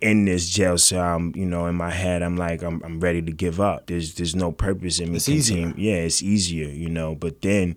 In 0.01 0.25
this 0.25 0.49
jail 0.49 0.79
cell, 0.79 1.17
I'm, 1.17 1.33
you 1.37 1.45
know, 1.45 1.67
in 1.67 1.75
my 1.75 1.91
head, 1.91 2.23
I'm 2.23 2.37
like, 2.37 2.63
I'm, 2.63 2.83
I'm 2.83 3.01
ready 3.01 3.21
to 3.21 3.33
give 3.33 3.61
up. 3.61 3.87
There's, 3.87 4.15
there's 4.15 4.35
no 4.35 4.51
purpose 4.51 4.99
in 4.99 5.11
me. 5.11 5.17
It's 5.17 5.29
easier. 5.29 5.75
Yeah, 5.77 5.97
it's 5.97 6.23
easier, 6.23 6.69
you 6.69 6.89
know. 6.89 7.15
But 7.15 7.43
then, 7.43 7.77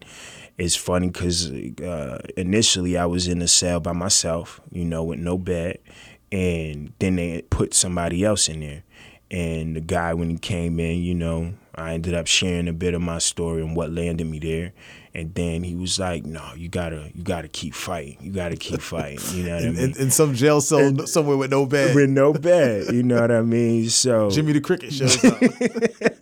it's 0.58 0.76
funny 0.76 1.08
because 1.08 1.52
uh, 1.52 2.20
initially 2.38 2.98
I 2.98 3.06
was 3.08 3.28
in 3.28 3.42
a 3.42 3.48
cell 3.48 3.80
by 3.80 3.94
myself, 3.94 4.62
you 4.72 4.86
know, 4.86 5.04
with 5.04 5.20
no 5.20 5.38
bed, 5.38 5.80
and 6.32 6.94
then 7.00 7.16
they 7.16 7.42
put 7.42 7.74
somebody 7.74 8.24
else 8.24 8.48
in 8.48 8.60
there. 8.62 8.84
And 9.32 9.76
the 9.76 9.82
guy, 9.82 10.14
when 10.14 10.30
he 10.30 10.38
came 10.38 10.80
in, 10.80 11.00
you 11.00 11.16
know, 11.16 11.56
I 11.76 11.94
ended 11.94 12.14
up 12.14 12.28
sharing 12.28 12.68
a 12.68 12.74
bit 12.74 12.94
of 12.94 13.02
my 13.02 13.18
story 13.18 13.64
and 13.64 13.76
what 13.76 13.92
landed 13.92 14.28
me 14.28 14.40
there. 14.40 14.74
And 15.16 15.34
then 15.36 15.64
he 15.64 15.76
was 15.76 16.00
like, 16.00 16.26
"No, 16.26 16.44
you 16.56 16.70
gotta, 16.70 17.12
you 17.14 17.24
gotta 17.24 17.48
keep 17.48 17.76
fighting. 17.76 18.18
You 18.20 18.32
gotta 18.32 18.56
keep 18.56 18.82
fighting." 18.94 19.20
You 19.34 19.44
know 19.44 19.56
what 19.56 19.64
I 19.64 19.68
In, 19.68 19.76
mean? 19.76 19.84
in, 19.92 19.98
in 19.98 20.12
some 20.12 20.34
jail 20.34 20.60
cell 20.60 21.06
somewhere 21.06 21.38
with 21.38 21.52
no 21.52 21.66
bed. 21.68 21.96
With 21.96 22.10
no 22.10 22.34
bed, 22.34 22.94
you 22.94 23.04
know 23.04 23.22
what 23.22 23.32
I 23.32 23.42
mean? 23.42 23.90
So 23.90 24.30
Jimmy 24.32 24.54
the 24.54 24.62
Cricket 24.62 24.92
shows 24.92 25.24
up. 25.24 25.38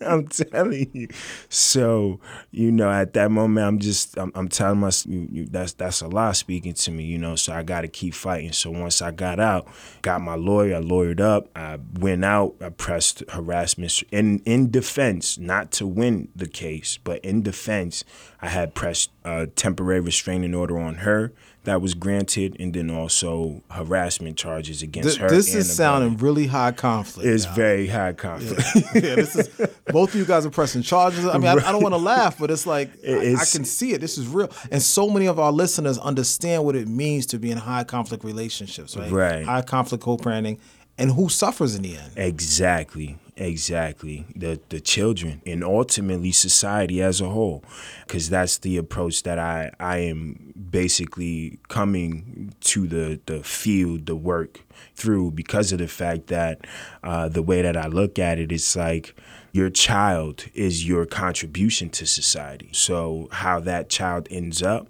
I'm 0.02 0.26
telling 0.28 0.90
you. 0.92 1.08
So, 1.48 2.20
you 2.50 2.70
know, 2.70 2.90
at 2.90 3.14
that 3.14 3.30
moment, 3.30 3.66
I'm 3.66 3.78
just, 3.78 4.16
I'm, 4.18 4.32
I'm 4.34 4.48
telling 4.48 4.80
myself, 4.80 5.14
that's 5.50 5.72
that's 5.74 6.02
Allah 6.02 6.34
speaking 6.34 6.74
to 6.74 6.90
me, 6.90 7.04
you 7.04 7.18
know. 7.18 7.36
So 7.36 7.52
I 7.52 7.62
got 7.62 7.82
to 7.82 7.88
keep 7.88 8.14
fighting. 8.14 8.52
So 8.52 8.70
once 8.70 9.00
I 9.00 9.10
got 9.10 9.40
out, 9.40 9.66
got 10.02 10.20
my 10.20 10.34
lawyer, 10.34 10.76
I 10.76 10.80
lawyered 10.80 11.20
up. 11.20 11.48
I 11.56 11.78
went 11.98 12.24
out. 12.24 12.56
I 12.60 12.68
pressed 12.68 13.22
harassment 13.30 14.02
in 14.10 14.40
in 14.44 14.70
defense, 14.70 15.38
not 15.38 15.70
to 15.72 15.86
win 15.86 16.28
the 16.36 16.46
case, 16.48 16.98
but 17.02 17.24
in 17.24 17.42
defense, 17.42 18.04
I 18.40 18.48
had 18.48 18.74
pressed 18.82 19.10
a 19.24 19.46
temporary 19.46 20.00
restraining 20.00 20.56
order 20.56 20.76
on 20.76 20.96
her 20.96 21.32
that 21.62 21.80
was 21.80 21.94
granted, 21.94 22.56
and 22.58 22.74
then 22.74 22.90
also 22.90 23.62
harassment 23.70 24.36
charges 24.36 24.82
against 24.82 25.10
Th- 25.10 25.20
her. 25.20 25.28
this 25.28 25.54
is 25.54 25.72
sounding 25.72 26.16
really 26.16 26.48
high 26.48 26.72
conflict. 26.72 27.28
It's 27.28 27.44
now. 27.44 27.54
very 27.54 27.86
high 27.86 28.12
conflict. 28.12 28.60
yeah, 28.96 29.14
this 29.14 29.36
is 29.36 29.48
both 29.86 30.12
of 30.12 30.16
you 30.16 30.24
guys 30.24 30.44
are 30.44 30.50
pressing 30.50 30.82
charges. 30.82 31.24
I 31.24 31.38
mean, 31.38 31.46
I, 31.46 31.52
I 31.52 31.70
don't 31.70 31.80
want 31.80 31.92
to 31.92 32.00
laugh, 32.00 32.36
but 32.40 32.50
it's 32.50 32.66
like 32.66 32.90
I, 33.08 33.36
I 33.40 33.44
can 33.44 33.64
see 33.64 33.92
it. 33.92 34.00
This 34.00 34.18
is 34.18 34.26
real, 34.26 34.50
and 34.72 34.82
so 34.82 35.08
many 35.08 35.26
of 35.26 35.38
our 35.38 35.52
listeners 35.52 35.96
understand 35.98 36.64
what 36.64 36.74
it 36.74 36.88
means 36.88 37.26
to 37.26 37.38
be 37.38 37.52
in 37.52 37.58
high 37.58 37.84
conflict 37.84 38.24
relationships, 38.24 38.96
right? 38.96 39.12
Right. 39.12 39.44
High 39.44 39.62
conflict 39.62 40.02
co-parenting, 40.02 40.58
and 41.02 41.10
who 41.12 41.28
suffers 41.28 41.74
in 41.74 41.82
the 41.82 41.96
end. 41.96 42.12
Exactly, 42.16 43.18
exactly. 43.36 44.24
The 44.36 44.60
the 44.68 44.80
children 44.80 45.42
and 45.44 45.64
ultimately 45.64 46.30
society 46.30 47.02
as 47.02 47.20
a 47.20 47.28
whole, 47.28 47.64
because 48.06 48.30
that's 48.30 48.58
the 48.58 48.76
approach 48.76 49.24
that 49.24 49.38
I 49.38 49.72
I 49.80 49.98
am 49.98 50.54
basically 50.70 51.58
coming 51.68 52.54
to 52.60 52.86
the 52.86 53.20
the 53.26 53.42
field, 53.42 54.06
the 54.06 54.14
work 54.14 54.60
through 54.94 55.32
because 55.32 55.72
of 55.72 55.80
the 55.80 55.88
fact 55.88 56.28
that 56.28 56.66
uh, 57.02 57.28
the 57.28 57.42
way 57.42 57.62
that 57.62 57.76
I 57.76 57.88
look 57.88 58.18
at 58.20 58.38
it, 58.38 58.52
it's 58.52 58.76
like 58.76 59.16
your 59.50 59.70
child 59.70 60.44
is 60.54 60.86
your 60.86 61.04
contribution 61.04 61.90
to 61.90 62.06
society. 62.06 62.70
So 62.72 63.28
how 63.32 63.58
that 63.60 63.88
child 63.88 64.28
ends 64.30 64.62
up 64.62 64.86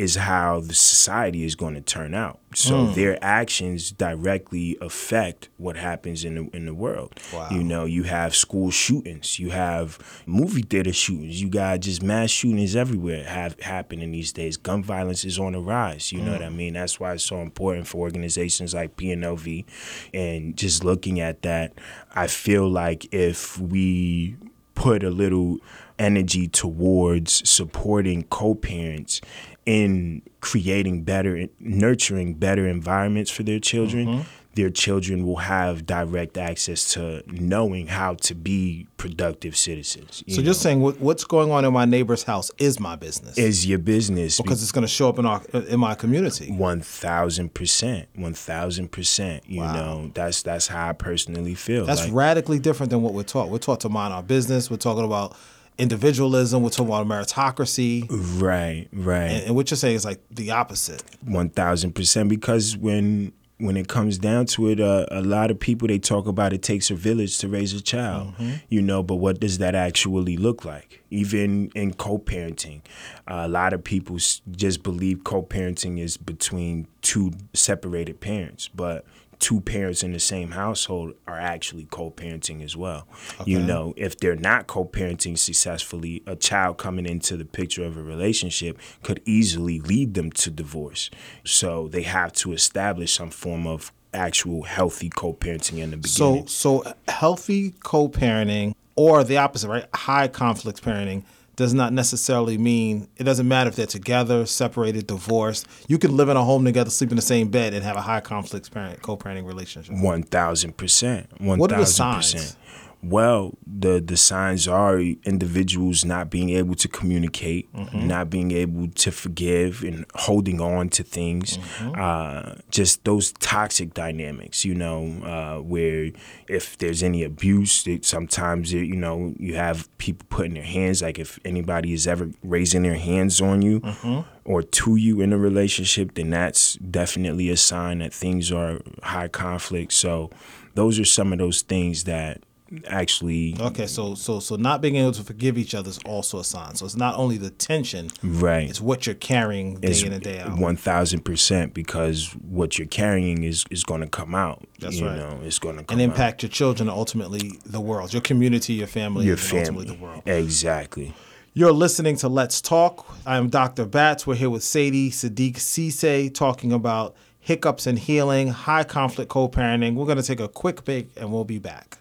is 0.00 0.14
how 0.14 0.60
the 0.60 0.72
society 0.72 1.44
is 1.44 1.54
going 1.54 1.74
to 1.74 1.80
turn 1.82 2.14
out. 2.14 2.40
So 2.54 2.86
mm. 2.86 2.94
their 2.94 3.22
actions 3.22 3.92
directly 3.92 4.78
affect 4.80 5.50
what 5.58 5.76
happens 5.76 6.24
in 6.24 6.36
the 6.36 6.56
in 6.56 6.64
the 6.64 6.72
world. 6.72 7.20
Wow. 7.34 7.48
You 7.50 7.62
know, 7.62 7.84
you 7.84 8.04
have 8.04 8.34
school 8.34 8.70
shootings, 8.70 9.38
you 9.38 9.50
have 9.50 9.98
movie 10.24 10.62
theater 10.62 10.94
shootings, 10.94 11.42
you 11.42 11.50
got 11.50 11.80
just 11.80 12.02
mass 12.02 12.30
shootings 12.30 12.74
everywhere 12.74 13.24
have 13.24 13.60
happening 13.60 14.10
these 14.10 14.32
days. 14.32 14.56
Gun 14.56 14.82
violence 14.82 15.22
is 15.26 15.38
on 15.38 15.52
the 15.52 15.60
rise. 15.60 16.12
You 16.12 16.22
know 16.22 16.32
what 16.32 16.42
I 16.42 16.48
mm. 16.48 16.56
mean? 16.56 16.72
That's 16.72 16.98
why 16.98 17.12
it's 17.12 17.24
so 17.24 17.42
important 17.42 17.86
for 17.86 17.98
organizations 17.98 18.72
like 18.72 18.96
PNLV 18.96 19.66
and 20.14 20.56
just 20.56 20.82
looking 20.82 21.20
at 21.20 21.42
that, 21.42 21.74
I 22.14 22.26
feel 22.26 22.66
like 22.66 23.12
if 23.12 23.58
we 23.58 24.36
put 24.74 25.02
a 25.02 25.10
little 25.10 25.58
energy 25.98 26.48
towards 26.48 27.46
supporting 27.48 28.22
co-parents 28.24 29.20
in 29.66 30.22
creating 30.40 31.02
better 31.02 31.46
nurturing 31.58 32.34
better 32.34 32.66
environments 32.66 33.30
for 33.30 33.42
their 33.42 33.58
children 33.60 34.06
Mm-hmm. 34.06 34.22
their 34.54 34.70
children 34.70 35.24
will 35.26 35.36
have 35.36 35.86
direct 35.86 36.36
access 36.36 36.92
to 36.94 37.22
knowing 37.26 37.86
how 37.86 38.14
to 38.14 38.34
be 38.34 38.86
productive 38.96 39.56
citizens 39.56 40.24
So 40.28 40.40
know? 40.40 40.44
just 40.46 40.60
saying 40.62 40.80
what's 40.80 41.24
going 41.24 41.50
on 41.52 41.64
in 41.64 41.72
my 41.72 41.84
neighbor's 41.84 42.22
house 42.24 42.50
is 42.58 42.80
my 42.80 42.96
business 42.96 43.36
is 43.38 43.66
your 43.66 43.78
business 43.78 44.40
because 44.40 44.62
it's 44.62 44.72
going 44.72 44.82
to 44.82 44.88
show 44.88 45.08
up 45.10 45.18
in 45.18 45.26
our 45.26 45.42
in 45.68 45.78
my 45.78 45.94
community. 45.94 46.50
one 46.50 46.80
thousand 46.80 47.52
percent, 47.54 48.08
one 48.16 48.34
thousand 48.34 48.90
percent. 48.90 49.44
You 49.46 49.60
Wow. 49.60 49.72
know, 49.74 50.10
that's 50.14 50.42
that's 50.42 50.66
how 50.68 50.88
I 50.88 50.92
personally 50.94 51.54
feel. 51.54 51.84
That's 51.86 52.04
like, 52.06 52.12
radically 52.14 52.58
different 52.58 52.90
than 52.90 53.02
what 53.02 53.12
we're 53.14 53.22
taught. 53.22 53.50
We're 53.50 53.58
taught 53.58 53.80
to 53.80 53.88
mind 53.88 54.12
our 54.14 54.22
business. 54.22 54.70
We're 54.70 54.76
talking 54.78 55.04
about 55.04 55.36
individualism. 55.78 56.62
We're 56.62 56.70
talking 56.70 56.86
about 56.92 57.06
meritocracy. 57.06 58.06
right, 58.40 58.88
right. 58.92 59.30
And, 59.30 59.46
and 59.46 59.56
what 59.56 59.70
you're 59.70 59.78
saying 59.78 59.96
is 59.96 60.04
like 60.04 60.20
the 60.30 60.50
opposite. 60.50 61.02
one 61.24 61.50
thousand 61.50 61.94
percent 61.94 62.28
because 62.28 62.76
when 62.76 63.32
when 63.58 63.76
it 63.76 63.88
comes 63.88 64.16
down 64.16 64.46
to 64.46 64.68
it, 64.68 64.80
uh, 64.80 65.04
a 65.10 65.20
lot 65.20 65.50
of 65.50 65.60
people 65.60 65.86
they 65.86 65.98
talk 65.98 66.26
about 66.26 66.54
it 66.54 66.62
takes 66.62 66.90
a 66.90 66.94
village 66.94 67.36
to 67.38 67.46
raise 67.48 67.74
a 67.74 67.80
child, 67.82 68.32
you 68.70 68.80
know. 68.80 69.02
But 69.02 69.16
what 69.16 69.38
does 69.38 69.58
that 69.58 69.74
actually 69.74 70.38
look 70.38 70.64
like? 70.64 71.04
Even 71.10 71.70
in 71.74 71.92
co-parenting, 71.92 72.80
uh, 73.28 73.42
a 73.44 73.48
lot 73.48 73.74
of 73.74 73.84
people 73.84 74.16
just 74.16 74.82
believe 74.82 75.24
co-parenting 75.24 75.98
is 76.00 76.16
between 76.16 76.86
two 77.02 77.32
separated 77.52 78.20
parents, 78.20 78.68
but 78.68 79.04
two 79.40 79.60
parents 79.60 80.02
in 80.02 80.12
the 80.12 80.20
same 80.20 80.52
household 80.52 81.14
are 81.26 81.40
actually 81.40 81.86
co-parenting 81.90 82.62
as 82.62 82.76
well. 82.76 83.08
You 83.44 83.58
know, 83.58 83.94
if 83.96 84.18
they're 84.18 84.36
not 84.36 84.66
co-parenting 84.66 85.36
successfully, 85.38 86.22
a 86.26 86.36
child 86.36 86.78
coming 86.78 87.06
into 87.06 87.36
the 87.36 87.44
picture 87.46 87.84
of 87.84 87.96
a 87.96 88.02
relationship 88.02 88.78
could 89.02 89.20
easily 89.24 89.80
lead 89.80 90.14
them 90.14 90.30
to 90.32 90.50
divorce. 90.50 91.10
So 91.44 91.88
they 91.88 92.02
have 92.02 92.32
to 92.34 92.52
establish 92.52 93.14
some 93.14 93.30
form 93.30 93.66
of 93.66 93.92
actual 94.12 94.62
healthy 94.62 95.08
co-parenting 95.08 95.78
in 95.78 95.90
the 95.90 95.96
beginning. 95.96 96.46
So 96.46 96.82
so 96.82 96.94
healthy 97.08 97.74
co-parenting 97.82 98.74
or 98.96 99.24
the 99.24 99.38
opposite, 99.38 99.68
right? 99.68 99.86
High 99.94 100.28
conflict 100.28 100.82
parenting 100.82 101.24
does 101.60 101.74
not 101.74 101.92
necessarily 101.92 102.56
mean 102.56 103.06
it 103.18 103.24
doesn't 103.24 103.46
matter 103.46 103.68
if 103.68 103.76
they're 103.76 103.84
together, 103.86 104.46
separated, 104.46 105.06
divorced. 105.06 105.66
You 105.88 105.98
can 105.98 106.16
live 106.16 106.30
in 106.30 106.36
a 106.38 106.42
home 106.42 106.64
together, 106.64 106.88
sleep 106.88 107.10
in 107.10 107.16
the 107.16 107.22
same 107.22 107.48
bed, 107.50 107.74
and 107.74 107.84
have 107.84 107.96
a 107.96 108.00
high 108.00 108.20
conflict 108.20 108.72
parent 108.72 109.02
co-parenting 109.02 109.44
relationship. 109.46 109.94
One 109.98 110.22
thousand 110.22 110.78
percent. 110.78 111.28
One 111.38 111.58
What 111.58 111.70
are 111.70 111.76
the 111.80 111.84
thousand 111.84 111.94
signs? 112.22 112.32
percent. 112.32 112.56
Well, 113.02 113.56
the 113.66 114.00
the 114.00 114.16
signs 114.16 114.68
are 114.68 115.00
individuals 115.00 116.04
not 116.04 116.28
being 116.30 116.50
able 116.50 116.74
to 116.76 116.88
communicate, 116.88 117.72
Mm-hmm. 117.72 118.06
not 118.08 118.28
being 118.30 118.50
able 118.50 118.88
to 118.88 119.10
forgive, 119.10 119.82
and 119.82 120.04
holding 120.14 120.60
on 120.60 120.88
to 120.90 121.02
things. 121.02 121.56
Mm-hmm. 121.56 121.92
Uh, 121.98 122.54
just 122.70 123.04
those 123.04 123.32
toxic 123.32 123.94
dynamics, 123.94 124.64
you 124.64 124.74
know, 124.74 125.06
uh, 125.24 125.62
where 125.62 126.10
if 126.48 126.76
there's 126.78 127.02
any 127.02 127.22
abuse, 127.24 127.86
it, 127.86 128.04
sometimes 128.04 128.72
it, 128.74 128.84
you 128.86 128.96
know 128.96 129.34
you 129.38 129.54
have 129.54 129.88
people 129.98 130.26
putting 130.28 130.54
their 130.54 130.62
hands. 130.62 131.00
Like 131.00 131.18
if 131.18 131.38
anybody 131.44 131.92
is 131.94 132.06
ever 132.06 132.30
raising 132.42 132.82
their 132.82 132.96
hands 132.98 133.40
on 133.40 133.62
you 133.62 133.80
Mm-hmm. 133.80 134.20
or 134.44 134.62
to 134.62 134.96
you 134.96 135.20
in 135.22 135.32
a 135.32 135.38
relationship, 135.38 136.14
then 136.14 136.30
that's 136.30 136.74
definitely 136.74 137.48
a 137.48 137.56
sign 137.56 138.00
that 138.00 138.12
things 138.12 138.52
are 138.52 138.80
high 139.02 139.28
conflict. 139.28 139.92
So 139.92 140.30
those 140.74 140.98
are 141.00 141.04
some 141.06 141.32
of 141.32 141.38
those 141.38 141.62
things 141.62 142.04
that 142.04 142.42
actually 142.86 143.56
Okay, 143.60 143.86
so 143.86 144.14
so 144.14 144.40
so 144.40 144.56
not 144.56 144.80
being 144.80 144.96
able 144.96 145.12
to 145.12 145.22
forgive 145.22 145.58
each 145.58 145.74
other 145.74 145.88
is 145.88 145.98
also 146.04 146.38
a 146.38 146.44
sign. 146.44 146.74
So 146.74 146.86
it's 146.86 146.96
not 146.96 147.16
only 147.16 147.36
the 147.36 147.50
tension, 147.50 148.10
right 148.22 148.68
it's 148.68 148.80
what 148.80 149.06
you're 149.06 149.14
carrying 149.14 149.80
day 149.80 149.88
is 149.88 150.02
in 150.02 150.12
and 150.12 150.22
day 150.22 150.40
out. 150.40 150.58
one 150.58 150.76
thousand 150.76 151.24
percent 151.24 151.74
because 151.74 152.32
what 152.48 152.78
you're 152.78 152.86
carrying 152.88 153.42
is 153.42 153.64
is 153.70 153.84
going 153.84 154.00
to 154.02 154.06
come 154.08 154.34
out. 154.34 154.66
That's 154.78 154.96
you 155.00 155.06
right. 155.06 155.16
know, 155.18 155.40
it's 155.42 155.58
going 155.58 155.76
to 155.78 155.84
come 155.84 155.98
and 155.98 156.10
out. 156.10 156.14
impact 156.14 156.42
your 156.42 156.50
children 156.50 156.88
ultimately 156.88 157.58
the 157.64 157.80
world, 157.80 158.12
your 158.12 158.22
community, 158.22 158.74
your 158.74 158.86
family, 158.86 159.26
your 159.26 159.36
family. 159.36 159.60
ultimately 159.60 159.96
the 159.96 160.02
world. 160.02 160.22
Exactly. 160.26 161.14
You're 161.52 161.72
listening 161.72 162.16
to 162.18 162.28
Let's 162.28 162.60
Talk. 162.60 163.04
I 163.26 163.36
am 163.36 163.48
Dr. 163.48 163.84
Batts. 163.84 164.24
We're 164.24 164.36
here 164.36 164.50
with 164.50 164.62
Saide 164.62 165.10
Saddiq 165.10 165.56
Cisse 165.56 166.32
talking 166.32 166.72
about 166.72 167.16
hiccups 167.40 167.88
and 167.88 167.98
healing, 167.98 168.48
high 168.48 168.84
conflict 168.84 169.30
co 169.30 169.48
parenting. 169.48 169.94
We're 169.96 170.06
going 170.06 170.18
to 170.18 170.22
take 170.22 170.38
a 170.38 170.46
quick 170.48 170.84
break 170.84 171.10
and 171.16 171.32
we'll 171.32 171.44
be 171.44 171.58
back. 171.58 171.98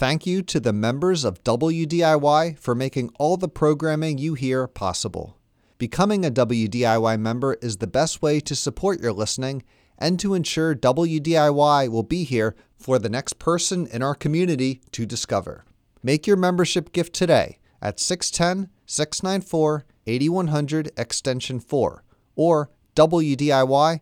Thank 0.00 0.24
you 0.24 0.40
to 0.44 0.58
the 0.58 0.72
members 0.72 1.24
of 1.26 1.44
WDIY 1.44 2.58
for 2.58 2.74
making 2.74 3.10
all 3.18 3.36
the 3.36 3.50
programming 3.50 4.16
you 4.16 4.32
hear 4.32 4.66
possible. 4.66 5.36
Becoming 5.76 6.24
a 6.24 6.30
WDIY 6.30 7.20
member 7.20 7.58
is 7.60 7.76
the 7.76 7.86
best 7.86 8.22
way 8.22 8.40
to 8.40 8.56
support 8.56 9.02
your 9.02 9.12
listening 9.12 9.62
and 9.98 10.18
to 10.18 10.32
ensure 10.32 10.74
WDIY 10.74 11.90
will 11.90 12.02
be 12.02 12.24
here 12.24 12.56
for 12.78 12.98
the 12.98 13.10
next 13.10 13.38
person 13.38 13.86
in 13.88 14.02
our 14.02 14.14
community 14.14 14.80
to 14.92 15.04
discover. 15.04 15.66
Make 16.02 16.26
your 16.26 16.38
membership 16.38 16.92
gift 16.92 17.12
today 17.12 17.58
at 17.82 18.00
610 18.00 18.72
694 18.86 19.84
8100 20.06 20.92
Extension 20.96 21.60
4 21.60 22.02
or 22.36 22.70
WDIY.org. 22.96 24.00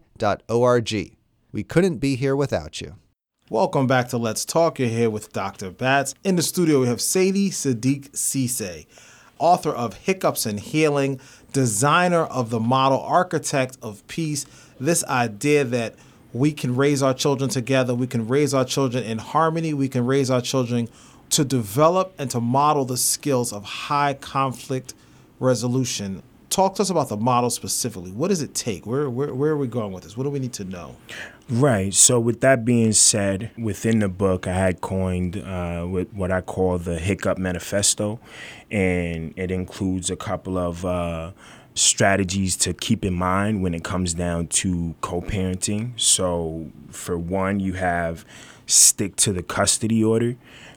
We 1.51 1.65
couldn't 1.65 1.99
be 1.99 2.15
here 2.15 2.37
without 2.37 2.81
you. 2.81 2.95
Welcome 3.51 3.87
back 3.87 4.09
to 4.09 4.19
Let's 4.19 4.45
Talk. 4.45 4.79
You're 4.79 4.91
here 4.91 5.09
with 5.09 5.33
Dr. 5.33 5.71
Batts. 5.71 6.15
In 6.23 6.37
the 6.37 6.43
studio, 6.43 6.83
we 6.83 6.87
have 6.89 7.01
Saide 7.01 7.51
Saddiq 7.51 8.11
Cisse, 8.11 8.85
author 9.39 9.71
of 9.71 9.95
Hiccups 9.95 10.45
and 10.45 10.61
Healing, 10.61 11.19
designer 11.55 12.25
of 12.25 12.51
the 12.51 12.61
model, 12.61 13.01
architect 13.01 13.79
of 13.81 14.07
peace. 14.07 14.45
This 14.79 15.03
idea 15.05 15.65
that 15.65 15.95
we 16.35 16.53
can 16.53 16.77
raise 16.77 17.03
our 17.03 17.15
children 17.15 17.49
together, 17.49 17.95
we 17.95 18.07
can 18.07 18.29
raise 18.29 18.53
our 18.53 18.67
children 18.67 19.03
in 19.03 19.17
harmony, 19.17 19.73
we 19.73 19.89
can 19.89 20.05
raise 20.05 20.31
our 20.31 20.43
children 20.43 20.91
to 21.31 21.43
develop 21.43 22.13
and 22.19 22.31
to 22.33 22.43
model 22.43 22.85
the 22.85 22.99
skills 22.99 23.51
of 23.55 23.65
high 23.65 24.13
conflict 24.13 24.93
resolution. 25.41 26.23
Talk 26.51 26.75
to 26.75 26.83
us 26.83 26.91
about 26.91 27.09
the 27.09 27.17
model 27.17 27.49
specifically. 27.49 28.11
What 28.11 28.29
does 28.29 28.43
it 28.43 28.55
take? 28.55 28.85
Where, 28.85 29.09
where, 29.09 29.33
where 29.33 29.53
are 29.53 29.57
we 29.57 29.69
going 29.69 29.93
with 29.93 30.05
this? 30.05 30.19
What 30.19 30.25
do 30.25 30.31
we 30.31 30.39
need 30.39 30.53
to 30.53 30.65
know? 30.65 30.97
Right. 31.51 31.95
So, 31.95 32.21
with 32.21 32.43
that 32.43 32.67
being 32.67 32.93
said, 32.93 33.51
within 33.57 34.01
the 34.01 34.09
book, 34.09 34.47
I 34.47 34.53
had 34.53 34.83
coined 34.83 35.39
uh, 35.39 35.83
what 35.85 36.31
I 36.31 36.43
call 36.43 36.77
the 36.77 36.99
Hiccup 36.99 37.39
Manifesto, 37.39 38.21
and 38.71 39.33
it 39.35 39.51
includes 39.51 40.11
a 40.11 40.17
couple 40.17 40.59
of 40.59 40.85
uh, 40.85 41.31
strategies 41.75 42.55
to 42.59 42.75
keep 42.75 43.03
in 43.03 43.15
mind 43.15 43.63
when 43.63 43.73
it 43.73 43.83
comes 43.83 44.13
down 44.13 44.49
to 44.49 44.95
co-parenting. 45.01 45.99
So, 45.99 46.71
for 46.91 47.17
one, 47.17 47.61
you 47.61 47.73
have 47.75 48.27
stick 48.67 49.17
to 49.17 49.33
the 49.33 49.43
custody 49.43 50.05
order. 50.05 50.37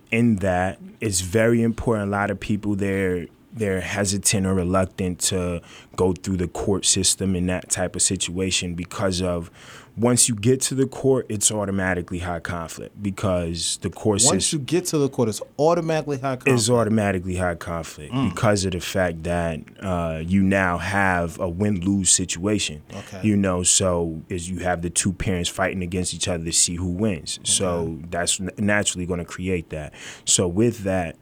In 0.09 0.37
that, 0.37 0.79
it's 1.01 1.19
very 1.19 1.63
important. 1.63 2.07
A 2.07 2.11
lot 2.11 2.31
of 2.31 2.39
people 2.39 2.75
there 2.77 3.27
they're 3.53 3.81
hesitant 3.81 4.45
or 4.45 4.53
reluctant 4.53 5.19
to 5.19 5.61
go 5.95 6.13
through 6.13 6.37
the 6.37 6.47
court 6.47 6.85
system 6.85 7.35
in 7.35 7.47
that 7.47 7.69
type 7.69 7.95
of 7.95 8.01
situation 8.01 8.75
because 8.75 9.21
of 9.21 9.51
once 9.98 10.29
you 10.29 10.36
get 10.36 10.62
to 10.62 10.75
the 10.75 10.86
court, 10.88 11.25
it's 11.29 11.51
automatically 11.51 12.19
high 12.19 12.39
conflict 12.39 13.01
because 13.03 13.77
the 13.81 13.89
court 13.89 14.21
Once 14.24 14.45
system 14.45 14.60
you 14.60 14.65
get 14.65 14.86
to 14.86 14.98
the 14.98 15.10
court, 15.10 15.27
it's 15.29 15.41
automatically 15.60 16.17
high 16.17 16.38
conflict. 16.38 16.60
is 16.60 16.69
automatically 16.69 17.36
high 17.36 17.55
conflict 17.55 18.13
Mm. 18.13 18.29
because 18.29 18.63
of 18.65 18.71
the 18.71 18.79
fact 18.79 19.24
that 19.24 19.60
uh, 19.81 20.21
you 20.25 20.41
now 20.43 20.77
have 20.77 21.39
a 21.39 21.50
win 21.50 21.81
lose 21.81 22.10
situation. 22.10 22.81
Okay. 22.93 23.19
You 23.27 23.36
know, 23.36 23.63
so 23.63 24.21
is 24.29 24.50
you 24.50 24.60
have 24.60 24.81
the 24.81 24.89
two 24.89 25.12
parents 25.13 25.50
fighting 25.50 25.83
against 25.83 26.13
each 26.13 26.27
other 26.27 26.43
to 26.45 26.53
see 26.53 26.75
who 26.75 26.88
wins. 26.89 27.39
So 27.43 28.00
that's 28.10 28.39
naturally 28.57 29.05
going 29.05 29.19
to 29.19 29.25
create 29.25 29.69
that. 29.71 29.93
So 30.25 30.48
with 30.48 30.79
that, 30.83 31.15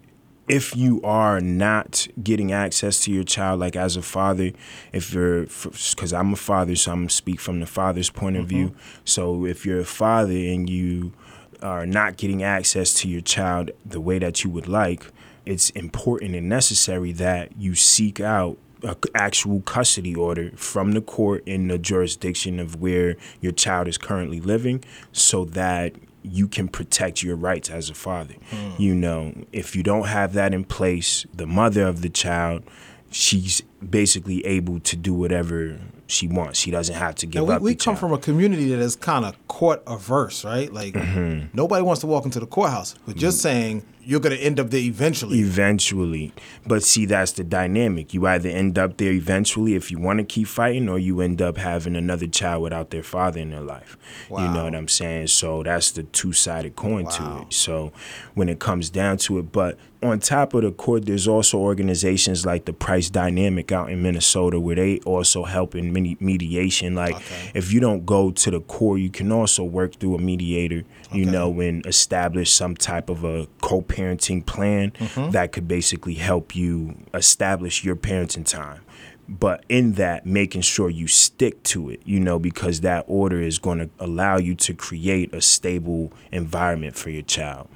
if 0.49 0.75
you 0.75 0.99
are 1.03 1.39
not 1.39 2.07
getting 2.21 2.51
access 2.51 2.99
to 3.01 3.11
your 3.11 3.23
child, 3.23 3.59
like 3.59 3.75
as 3.75 3.95
a 3.95 4.01
father, 4.01 4.51
if 4.91 5.13
you're, 5.13 5.43
because 5.43 6.11
I'm 6.11 6.33
a 6.33 6.35
father, 6.35 6.75
so 6.75 6.91
I'm 6.91 7.07
speak 7.07 7.39
from 7.39 7.59
the 7.59 7.67
father's 7.67 8.09
point 8.09 8.35
of 8.35 8.47
view. 8.47 8.69
Mm-hmm. 8.69 9.01
So 9.05 9.45
if 9.45 9.65
you're 9.65 9.79
a 9.79 9.85
father 9.85 10.33
and 10.33 10.67
you 10.67 11.13
are 11.61 11.85
not 11.85 12.17
getting 12.17 12.41
access 12.41 12.93
to 12.95 13.07
your 13.07 13.21
child 13.21 13.71
the 13.85 14.01
way 14.01 14.17
that 14.17 14.43
you 14.43 14.49
would 14.49 14.67
like, 14.67 15.05
it's 15.45 15.69
important 15.71 16.35
and 16.35 16.49
necessary 16.49 17.11
that 17.13 17.55
you 17.55 17.75
seek 17.75 18.19
out 18.19 18.57
a 18.83 18.93
c- 18.93 19.11
actual 19.13 19.61
custody 19.61 20.15
order 20.15 20.51
from 20.55 20.93
the 20.93 21.01
court 21.01 21.43
in 21.45 21.67
the 21.67 21.77
jurisdiction 21.77 22.59
of 22.59 22.79
where 22.81 23.17
your 23.41 23.51
child 23.51 23.87
is 23.87 23.97
currently 23.97 24.39
living 24.39 24.83
so 25.11 25.45
that 25.45 25.93
you 26.23 26.47
can 26.47 26.67
protect 26.67 27.23
your 27.23 27.35
rights 27.35 27.69
as 27.69 27.89
a 27.89 27.93
father. 27.93 28.35
Hmm. 28.49 28.71
You 28.77 28.95
know, 28.95 29.33
if 29.51 29.75
you 29.75 29.83
don't 29.83 30.07
have 30.07 30.33
that 30.33 30.53
in 30.53 30.63
place, 30.63 31.25
the 31.33 31.47
mother 31.47 31.87
of 31.87 32.01
the 32.01 32.09
child, 32.09 32.63
she's 33.11 33.61
basically 33.87 34.45
able 34.45 34.79
to 34.81 34.95
do 34.95 35.13
whatever 35.13 35.79
she 36.09 36.27
wants. 36.27 36.59
She 36.59 36.71
doesn't 36.71 36.95
have 36.95 37.15
to 37.15 37.25
give 37.27 37.45
we, 37.47 37.53
up. 37.53 37.61
we 37.61 37.75
come 37.75 37.93
child. 37.93 37.99
from 37.99 38.13
a 38.13 38.17
community 38.17 38.69
that 38.69 38.79
is 38.79 38.95
kind 38.95 39.23
of 39.25 39.35
court 39.47 39.83
averse, 39.87 40.43
right? 40.43 40.71
Like 40.73 40.93
Mm-hmm. 40.95 41.47
nobody 41.53 41.83
wants 41.83 42.01
to 42.01 42.07
walk 42.07 42.25
into 42.25 42.39
the 42.39 42.47
courthouse, 42.47 42.95
but 43.05 43.15
just 43.15 43.41
saying 43.41 43.83
you're 44.01 44.19
going 44.19 44.35
to 44.35 44.41
end 44.41 44.59
up 44.59 44.71
there 44.71 44.79
eventually. 44.79 45.39
eventually. 45.39 46.33
But 46.65 46.81
see, 46.83 47.05
that's 47.05 47.33
the 47.33 47.43
dynamic. 47.43 48.11
You 48.13 48.25
either 48.25 48.49
end 48.49 48.79
up 48.79 48.97
there 48.97 49.11
eventually 49.11 49.75
if 49.75 49.91
you 49.91 49.99
want 49.99 50.17
to 50.17 50.25
keep 50.25 50.47
fighting, 50.47 50.89
or 50.89 50.97
you 50.97 51.21
end 51.21 51.41
up 51.43 51.57
having 51.57 51.95
another 51.95 52.25
child 52.25 52.63
without 52.63 52.89
their 52.89 53.03
father 53.03 53.39
in 53.39 53.51
their 53.51 53.61
life. 53.61 53.97
You 54.31 54.47
know 54.49 54.63
what 54.63 54.73
I'm 54.73 54.87
saying? 54.87 55.27
So 55.27 55.61
that's 55.61 55.91
the 55.91 56.03
two 56.03 56.33
sided 56.33 56.75
coin 56.75 57.03
Wow. 57.05 57.11
to 57.11 57.41
it. 57.43 57.53
So 57.53 57.91
when 58.33 58.49
it 58.49 58.57
comes 58.59 58.89
down 58.89 59.17
to 59.17 59.37
it, 59.39 59.51
but 59.51 59.77
on 60.01 60.19
top 60.19 60.53
of 60.53 60.61
the 60.63 60.71
court, 60.71 61.05
there's 61.05 61.27
also 61.27 61.57
organizations 61.57 62.45
like 62.45 62.63
the 62.65 62.71
Price 62.71 63.09
Dynamic 63.09 63.71
out 63.71 63.89
in 63.91 64.01
Minnesota 64.01 64.57
where 64.59 64.75
they 64.75 64.99
also 64.99 65.43
help 65.43 65.75
in 65.75 65.91
many 65.91 66.15
mediation. 66.21 66.95
Like 66.95 67.15
Okay. 67.17 67.51
if 67.53 67.73
you 67.73 67.79
don't 67.81 68.05
go 68.05 68.31
to 68.31 68.51
the 68.51 68.61
court, 68.61 69.01
you 69.01 69.09
can 69.09 69.31
also 69.31 69.63
work 69.63 69.95
through 69.95 70.15
a 70.15 70.19
mediator, 70.19 70.83
you 71.11 71.23
Okay. 71.23 71.31
know, 71.31 71.59
and 71.59 71.85
establish 71.85 72.51
some 72.51 72.75
type 72.77 73.09
of 73.09 73.23
a 73.25 73.47
co-parenting 73.61 74.45
plan 74.45 74.91
Mm-hmm. 74.99 75.31
that 75.31 75.51
could 75.51 75.67
basically 75.67 76.13
help 76.15 76.55
you 76.55 76.95
establish 77.13 77.83
your 77.83 77.95
parenting 77.97 78.45
time. 78.45 78.81
But 79.27 79.63
in 79.69 79.93
that, 79.93 80.25
making 80.25 80.61
sure 80.61 80.89
you 80.89 81.07
stick 81.07 81.61
to 81.63 81.89
it, 81.89 82.01
you 82.03 82.19
know, 82.19 82.39
because 82.39 82.81
that 82.81 83.03
order 83.07 83.39
is 83.41 83.59
going 83.59 83.77
to 83.77 83.89
allow 83.99 84.37
you 84.37 84.55
to 84.55 84.73
create 84.73 85.33
a 85.35 85.41
stable 85.41 86.11
environment 86.31 86.95
for 86.95 87.09
your 87.11 87.21
child. 87.21 87.67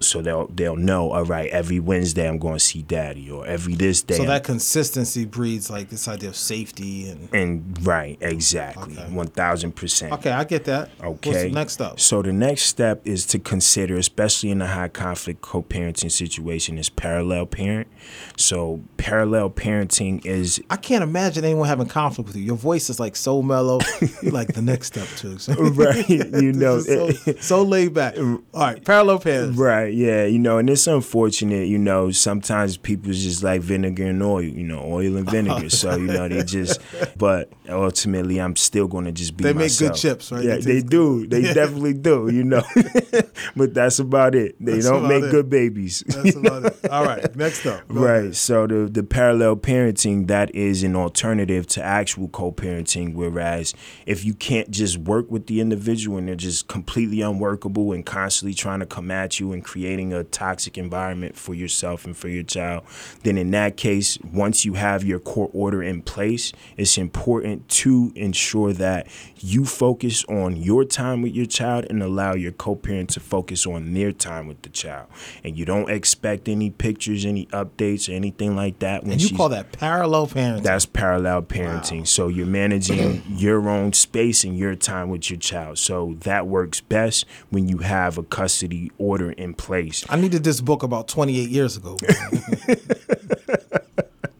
So 0.00 0.20
they'll 0.20 0.48
they'll 0.48 0.76
know, 0.76 1.12
all 1.12 1.24
right, 1.24 1.50
every 1.50 1.80
Wednesday 1.80 2.28
I'm 2.28 2.38
going 2.38 2.54
to 2.54 2.60
see 2.60 2.82
daddy, 2.82 3.30
or 3.30 3.46
every 3.46 3.74
this 3.74 4.02
day. 4.02 4.16
so 4.16 4.22
I'm- 4.22 4.28
that 4.28 4.44
consistency 4.44 5.24
breeds 5.24 5.70
like 5.70 5.88
this 5.88 6.08
idea 6.08 6.28
of 6.28 6.36
safety 6.36 7.08
and 7.08 7.28
and 7.32 7.86
right, 7.86 8.18
exactly, 8.20 8.98
Okay. 8.98 9.10
one 9.12 9.28
thousand 9.28 9.72
percent. 9.76 10.12
okay, 10.14 10.30
I 10.30 10.44
get 10.44 10.64
that. 10.64 10.90
Okay. 11.02 11.30
What's 11.44 11.54
next 11.54 11.80
up? 11.80 12.00
So 12.00 12.22
the 12.22 12.32
next 12.32 12.62
step 12.64 13.00
is 13.06 13.24
to 13.26 13.38
consider, 13.38 13.96
especially 13.96 14.50
in 14.50 14.60
a 14.62 14.66
high 14.66 14.88
conflict 14.88 15.40
co-parenting 15.40 16.10
situation, 16.10 16.76
is 16.78 16.88
parallel 16.90 17.46
parent. 17.46 17.88
So 18.36 18.80
parallel 18.96 19.50
parenting 19.50 20.24
is 20.26 20.60
I 20.70 20.76
can't 20.76 21.02
imagine 21.02 21.44
anyone 21.44 21.68
having 21.68 21.86
conflict 21.86 22.28
with 22.28 22.36
you. 22.36 22.42
Your 22.42 22.56
voice 22.56 22.90
is 22.90 23.00
like 23.00 23.16
so 23.16 23.42
mellow. 23.42 23.78
Like 24.22 24.52
the 24.54 24.62
next 24.62 24.88
step 24.88 25.08
too. 25.16 25.36
right. 25.74 26.08
You 26.08 26.52
know, 26.52 26.80
so, 26.80 27.10
so 27.40 27.62
laid 27.62 27.94
back. 27.94 28.16
All 28.18 28.40
right, 28.54 28.84
parallel 28.84 29.18
parents. 29.18 29.56
Right, 29.58 29.83
yeah, 29.92 30.24
you 30.24 30.38
know, 30.38 30.58
and 30.58 30.68
it's 30.70 30.86
unfortunate, 30.86 31.68
you 31.68 31.78
know, 31.78 32.10
sometimes 32.10 32.76
people 32.76 33.12
just 33.12 33.42
like 33.42 33.60
vinegar 33.60 34.06
and 34.06 34.22
oil, 34.22 34.42
you 34.42 34.62
know, 34.64 34.82
oil 34.84 35.16
and 35.16 35.30
vinegar. 35.30 35.68
so, 35.70 35.96
you 35.96 36.06
know, 36.06 36.28
they 36.28 36.42
just, 36.42 36.80
but 37.16 37.50
ultimately, 37.68 38.38
I'm 38.40 38.56
still 38.56 38.86
going 38.88 39.04
to 39.04 39.12
just 39.12 39.36
be 39.36 39.44
They 39.44 39.52
make 39.52 39.76
good 39.78 39.94
chips, 39.94 40.30
right? 40.32 40.44
Yeah, 40.44 40.56
They 40.56 40.74
they 40.74 40.82
do. 40.82 41.26
They 41.26 41.42
definitely 41.54 41.94
do, 41.94 42.28
you 42.32 42.44
know. 42.44 42.62
but 43.56 43.74
that's 43.74 43.98
about 43.98 44.34
it. 44.34 44.56
They 44.60 44.72
That's 44.74 44.86
don't 44.88 45.08
make 45.08 45.24
it. 45.24 45.30
good 45.30 45.48
babies. 45.50 46.02
That's 46.06 46.36
about 46.36 46.64
it. 46.66 46.90
All 46.90 47.04
right, 47.04 47.34
next 47.36 47.66
up. 47.66 47.86
Go 47.88 48.00
Right. 48.00 48.18
ahead. 48.20 48.36
So 48.36 48.66
the 48.66 48.88
the 48.90 49.02
parallel 49.02 49.56
parenting 49.56 50.26
that 50.28 50.54
is 50.54 50.82
an 50.82 50.96
alternative 50.96 51.66
to 51.68 51.82
actual 51.82 52.28
co-parenting. 52.28 53.14
Whereas 53.14 53.74
if 54.06 54.24
you 54.24 54.34
can't 54.34 54.70
just 54.70 54.98
work 54.98 55.30
with 55.30 55.46
the 55.46 55.60
individual 55.60 56.18
and 56.18 56.28
they're 56.28 56.34
just 56.34 56.68
completely 56.68 57.20
unworkable 57.20 57.92
and 57.92 58.04
constantly 58.04 58.54
trying 58.54 58.80
to 58.80 58.86
come 58.86 59.10
at 59.10 59.38
you 59.40 59.52
and 59.52 59.64
creating 59.74 60.12
a 60.12 60.22
toxic 60.22 60.78
environment 60.78 61.34
for 61.36 61.52
yourself 61.52 62.04
and 62.04 62.16
for 62.16 62.28
your 62.28 62.44
child, 62.44 62.84
then 63.24 63.36
in 63.36 63.50
that 63.50 63.76
case, 63.76 64.16
once 64.32 64.64
you 64.64 64.74
have 64.74 65.02
your 65.02 65.18
court 65.18 65.50
order 65.52 65.82
in 65.82 66.00
place, 66.00 66.52
it's 66.76 66.96
important 66.96 67.68
to 67.68 68.12
ensure 68.14 68.72
that 68.72 69.04
you 69.40 69.64
focus 69.64 70.24
on 70.26 70.54
your 70.54 70.84
time 70.84 71.22
with 71.22 71.32
your 71.34 71.44
child 71.46 71.84
and 71.90 72.00
allow 72.04 72.34
your 72.34 72.52
co-parent 72.52 73.10
to 73.10 73.18
focus 73.18 73.66
on 73.66 73.92
their 73.94 74.12
time 74.12 74.46
with 74.46 74.62
the 74.62 74.68
child. 74.68 75.08
And 75.42 75.58
you 75.58 75.64
don't 75.64 75.90
expect 75.90 76.48
any 76.48 76.70
pictures, 76.70 77.24
any 77.24 77.46
updates, 77.46 78.08
or 78.08 78.12
anything 78.12 78.54
like 78.54 78.78
that. 78.78 79.02
When 79.02 79.12
And 79.14 79.20
you 79.28 79.36
call 79.36 79.48
that 79.48 79.72
parallel 79.72 80.28
parenting. 80.28 80.62
that's 80.62 80.86
parallel 80.86 81.42
parenting. 81.42 82.06
So 82.06 82.28
you're 82.28 82.46
managing 82.46 83.22
your 83.28 83.68
own 83.68 83.92
space 83.92 84.44
and 84.44 84.56
your 84.56 84.76
time 84.76 85.08
with 85.08 85.28
your 85.30 85.40
child. 85.40 85.78
So 85.78 86.14
that 86.20 86.46
works 86.46 86.80
best 86.80 87.26
when 87.50 87.66
you 87.68 87.78
have 87.78 88.18
a 88.18 88.22
custody 88.22 88.92
order 88.98 89.32
in 89.32 89.52
place. 89.52 89.63
I 90.10 90.16
needed 90.16 90.44
this 90.44 90.60
book 90.60 90.82
about 90.82 91.08
28 91.08 91.48
years 91.48 91.76
ago. 91.76 91.96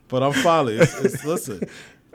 but 0.09 0.23
I'm 0.23 0.33
finally, 0.33 0.79
it's, 0.79 1.01
it's, 1.05 1.25
listen, 1.25 1.69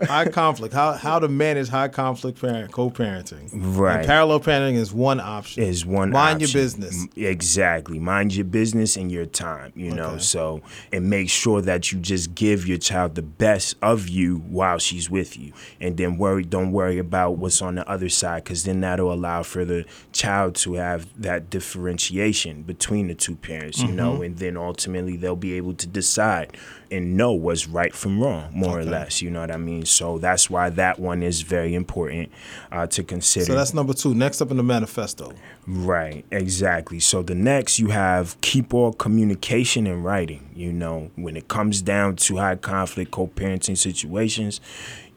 high 0.07 0.27
conflict, 0.29 0.73
how, 0.73 0.93
how 0.93 1.19
to 1.19 1.27
manage 1.27 1.69
high 1.69 1.87
conflict 1.87 2.39
parent, 2.41 2.71
co-parenting. 2.71 3.49
Right. 3.53 3.97
And 3.97 4.07
parallel 4.07 4.39
parenting 4.39 4.75
is 4.75 4.93
one 4.93 5.19
option. 5.19 5.63
is 5.63 5.85
one 5.85 6.09
Mind 6.11 6.41
your 6.41 6.51
business. 6.51 7.07
Exactly. 7.15 7.99
Mind 7.99 8.35
your 8.35 8.45
business 8.45 8.95
and 8.97 9.11
your 9.11 9.25
time, 9.25 9.71
you 9.75 9.91
know. 9.91 10.17
So 10.17 10.61
and 10.91 11.09
make 11.09 11.29
sure 11.29 11.61
that 11.61 11.91
you 11.91 11.99
just 11.99 12.35
give 12.35 12.67
your 12.67 12.77
child 12.77 13.15
the 13.15 13.21
best 13.21 13.75
of 13.81 14.07
you 14.07 14.37
while 14.49 14.77
she's 14.79 15.09
with 15.09 15.37
you. 15.37 15.53
And 15.79 15.97
then 15.97 16.17
worry 16.17 16.43
don't 16.43 16.71
worry 16.71 16.97
about 16.97 17.37
what's 17.37 17.61
on 17.61 17.75
the 17.75 17.87
other 17.89 18.09
side 18.09 18.45
cuz 18.45 18.63
then 18.63 18.81
that'll 18.81 19.11
allow 19.13 19.43
for 19.43 19.65
the 19.65 19.85
child 20.11 20.55
to 20.55 20.73
have 20.73 21.07
that 21.21 21.49
differentiation 21.49 22.63
between 22.63 23.07
the 23.07 23.15
two 23.15 23.35
parents, 23.35 23.79
you 23.79 23.87
Mm-hmm. 23.87 23.95
know, 23.95 24.21
and 24.21 24.37
then 24.37 24.55
ultimately 24.57 25.17
they'll 25.17 25.35
be 25.35 25.53
able 25.53 25.73
to 25.73 25.87
decide 25.87 26.55
and 26.91 27.17
know 27.17 27.33
what's 27.33 27.67
right 27.67 27.93
from 27.93 28.21
wrong, 28.21 28.49
more 28.53 28.79
or 28.79 28.83
less, 28.83 29.21
you 29.21 29.29
know 29.29 29.41
what 29.41 29.51
I 29.51 29.57
mean? 29.57 29.85
So 29.85 30.17
that's 30.17 30.49
why 30.49 30.69
that 30.71 30.99
one 30.99 31.23
is 31.23 31.41
very 31.41 31.75
important 31.75 32.31
uh, 32.71 32.87
to 32.87 33.03
consider. 33.03 33.45
So 33.45 33.55
that's 33.55 33.73
number 33.73 33.93
two. 33.93 34.13
Next 34.13 34.41
up 34.41 34.51
in 34.51 34.57
the 34.57 34.63
manifesto. 34.63 35.33
Right, 35.67 36.25
exactly. 36.31 36.99
So 36.99 37.21
the 37.21 37.35
next 37.35 37.79
you 37.79 37.89
have 37.89 38.39
keep 38.41 38.73
all 38.73 38.93
communication 38.93 39.87
in 39.87 40.03
writing. 40.03 40.49
You 40.55 40.73
know, 40.73 41.11
when 41.15 41.37
it 41.37 41.47
comes 41.47 41.81
down 41.81 42.15
to 42.17 42.37
high 42.37 42.55
conflict 42.55 43.11
co 43.11 43.27
parenting 43.27 43.77
situations, 43.77 44.59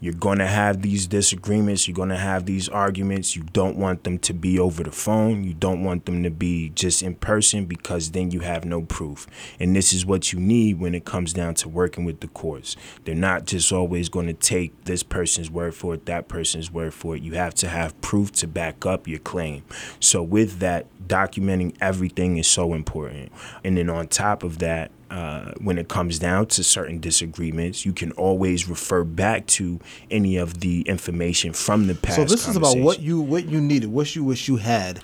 you're 0.03 0.13
going 0.15 0.39
to 0.39 0.49
have 0.49 0.83
these 0.83 1.07
disagreements. 1.07 1.87
You're 1.87 1.95
going 1.95 2.09
to 2.09 2.17
have 2.17 2.45
these 2.45 2.69
arguments. 2.69 3.37
You 3.37 3.45
don't 3.53 3.77
want 3.77 4.03
them 4.03 4.19
to 4.19 4.35
be 4.35 4.59
over 4.59 4.83
the 4.83 4.91
phone. 4.91 5.45
You 5.45 5.55
don't 5.55 5.85
want 5.85 6.07
them 6.07 6.25
to 6.25 6.31
be 6.31 6.71
just 6.71 7.05
in 7.05 7.15
person 7.15 7.67
because 7.67 8.11
then 8.11 8.33
you 8.33 8.41
have 8.41 8.65
no 8.65 8.83
proof. 8.83 9.29
And 9.61 9.77
this 9.77 9.93
is 9.93 10.05
what 10.05 10.33
you 10.33 10.41
need 10.41 10.81
when 10.81 10.97
it 10.97 11.05
comes 11.05 11.33
down 11.33 11.55
to 11.55 11.69
working 11.69 12.05
with 12.05 12.19
the 12.19 12.27
courts. 12.27 12.75
They're 13.05 13.15
not 13.15 13.47
just 13.47 13.71
always 13.71 14.09
going 14.09 14.27
to 14.27 14.33
take 14.33 14.87
this 14.87 15.05
person's 15.05 15.53
word 15.53 15.73
for 15.73 15.95
it, 15.95 16.07
that 16.07 16.27
person's 16.27 16.73
word 16.73 16.95
for 16.95 17.15
it. 17.15 17.23
You 17.23 17.35
have 17.35 17.55
to 17.55 17.69
have 17.69 17.99
proof 18.01 18.33
to 18.33 18.49
back 18.49 18.85
up 18.85 19.07
your 19.07 19.21
claim. 19.21 19.63
So, 20.01 20.21
with 20.21 20.59
that, 20.59 20.87
documenting 21.07 21.77
everything 21.81 22.39
is 22.39 22.49
so 22.49 22.75
important. 22.75 23.31
And 23.63 23.77
then 23.77 23.89
on 23.89 24.09
top 24.09 24.43
of 24.43 24.59
that, 24.59 24.91
uh, 25.13 25.53
when 25.61 25.77
it 25.77 25.89
comes 25.89 26.19
down 26.19 26.47
to 26.47 26.65
certain 26.65 26.99
disagreements, 26.99 27.85
you 27.85 27.93
can 27.93 28.13
always 28.13 28.67
refer 28.67 29.05
back 29.05 29.47
to 29.47 29.79
any 30.11 30.39
of 30.39 30.61
the 30.61 30.81
information 30.83 31.53
from 31.53 31.87
the 31.87 31.95
past. 31.95 32.17
So 32.17 32.25
this 32.25 32.49
is 32.49 32.57
about 32.57 32.79
what 32.79 33.01
you 33.01 33.21
what 33.21 33.45
you 33.45 33.61
needed, 33.61 33.91
what 33.91 34.17
you 34.17 34.25
wish 34.25 34.49
you 34.49 34.57
had 34.57 35.01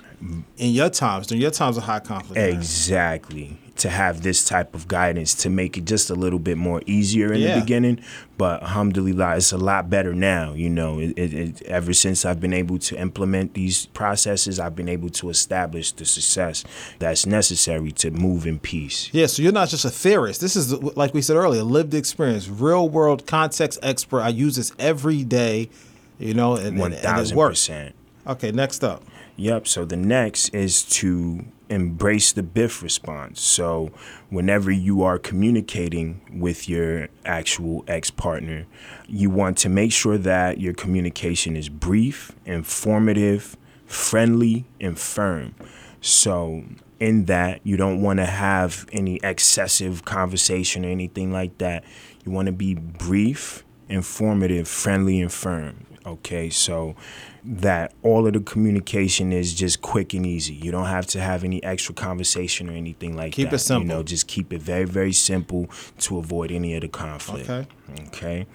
in 0.57 0.71
your 0.71 0.89
times, 0.89 1.27
during 1.27 1.41
your 1.43 1.51
times 1.51 1.77
of 1.77 1.83
high 1.83 1.99
conflict. 1.99 2.41
Exactly. 2.41 3.55
To 3.79 3.89
have 3.89 4.21
this 4.21 4.45
type 4.45 4.73
of 4.75 4.87
guidance 4.87 5.33
to 5.35 5.49
make 5.49 5.77
it 5.77 5.85
just 5.85 6.09
a 6.09 6.15
little 6.15 6.39
bit 6.39 6.57
more 6.57 6.81
easier 6.85 7.33
in 7.33 7.41
Yeah. 7.41 7.55
the 7.55 7.61
beginning. 7.61 7.99
But 8.37 8.61
alhamdulillah, 8.63 9.35
it's 9.37 9.51
a 9.51 9.57
lot 9.57 9.89
better 9.89 10.13
now. 10.13 10.53
You 10.53 10.69
know, 10.69 10.99
it, 10.99 11.09
it, 11.17 11.33
it, 11.33 11.61
ever 11.63 11.91
since 11.93 12.23
I've 12.25 12.39
been 12.39 12.53
able 12.53 12.77
to 12.79 12.95
implement 12.97 13.53
these 13.53 13.87
processes, 13.87 14.59
I've 14.59 14.75
been 14.75 14.87
able 14.87 15.09
to 15.09 15.29
establish 15.29 15.91
the 15.91 16.05
success 16.05 16.63
that's 16.99 17.25
necessary 17.25 17.91
to 17.93 18.11
move 18.11 18.45
in 18.47 18.59
peace. 18.59 19.09
Yeah, 19.11 19.25
so 19.25 19.41
you're 19.41 19.51
not 19.51 19.67
just 19.69 19.83
a 19.83 19.89
theorist. 19.89 20.39
This 20.39 20.55
is, 20.55 20.71
like 20.73 21.13
we 21.13 21.21
said 21.21 21.35
earlier, 21.35 21.63
lived 21.63 21.93
experience, 21.93 22.47
real 22.47 22.87
world 22.87 23.25
context 23.25 23.79
expert. 23.83 24.21
I 24.21 24.29
use 24.29 24.55
this 24.55 24.71
every 24.79 25.23
day, 25.25 25.69
you 26.17 26.33
know, 26.33 26.55
and, 26.55 26.67
and, 26.67 26.79
One 26.79 26.91
and 26.93 26.99
it 26.99 27.03
thousand 27.03 27.35
works. 27.37 27.67
percent. 27.67 27.95
Okay, 28.27 28.51
next 28.51 28.83
up. 28.83 29.03
Yep. 29.37 29.67
So 29.67 29.85
the 29.85 29.95
next 29.97 30.49
is 30.53 30.83
to 30.83 31.45
embrace 31.69 32.31
the 32.31 32.43
BIFF 32.43 32.81
response. 32.83 33.39
So 33.41 33.91
whenever 34.29 34.71
you 34.71 35.03
are 35.03 35.19
communicating 35.19 36.21
with 36.33 36.67
your 36.67 37.09
actual 37.25 37.83
ex 37.87 38.09
partner, 38.09 38.65
you 39.07 39.29
want 39.29 39.57
to 39.59 39.69
make 39.69 39.91
sure 39.91 40.17
that 40.17 40.59
your 40.59 40.73
communication 40.73 41.55
is 41.55 41.69
brief, 41.69 42.31
informative, 42.45 43.55
friendly, 43.85 44.65
and 44.81 44.99
firm. 44.99 45.55
So 46.01 46.63
in 46.99 47.25
that, 47.25 47.61
you 47.63 47.77
don't 47.77 48.01
want 48.01 48.17
to 48.19 48.25
have 48.25 48.85
any 48.91 49.19
excessive 49.23 50.05
conversation 50.05 50.85
or 50.85 50.89
anything 50.89 51.31
like 51.31 51.57
that. 51.59 51.83
You 52.25 52.31
want 52.31 52.47
to 52.47 52.51
be 52.51 52.73
brief, 52.73 53.63
informative, 53.87 54.67
friendly, 54.67 55.21
and 55.21 55.31
firm. 55.31 55.85
Okay, 56.05 56.49
so 56.49 56.95
that 57.43 57.93
all 58.03 58.27
of 58.27 58.33
the 58.33 58.39
communication 58.39 59.31
is 59.31 59.53
just 59.53 59.81
quick 59.81 60.13
and 60.13 60.25
easy. 60.25 60.53
You 60.53 60.71
don't 60.71 60.87
have 60.87 61.05
to 61.07 61.21
have 61.21 61.43
any 61.43 61.63
extra 61.63 61.93
conversation 61.95 62.69
or 62.69 62.73
anything 62.73 63.15
like 63.15 63.33
Keep 63.33 63.49
that. 63.49 63.55
it 63.55 63.59
simple. 63.59 63.83
You 63.83 63.87
know, 63.89 64.03
just 64.03 64.27
keep 64.27 64.51
it 64.53 64.61
very, 64.61 64.85
very 64.85 65.13
simple 65.13 65.69
to 65.99 66.17
avoid 66.17 66.51
any 66.51 66.75
of 66.75 66.81
the 66.81 66.87
conflict. 66.87 67.49
Okay. 67.49 67.67
Okay. 68.07 68.45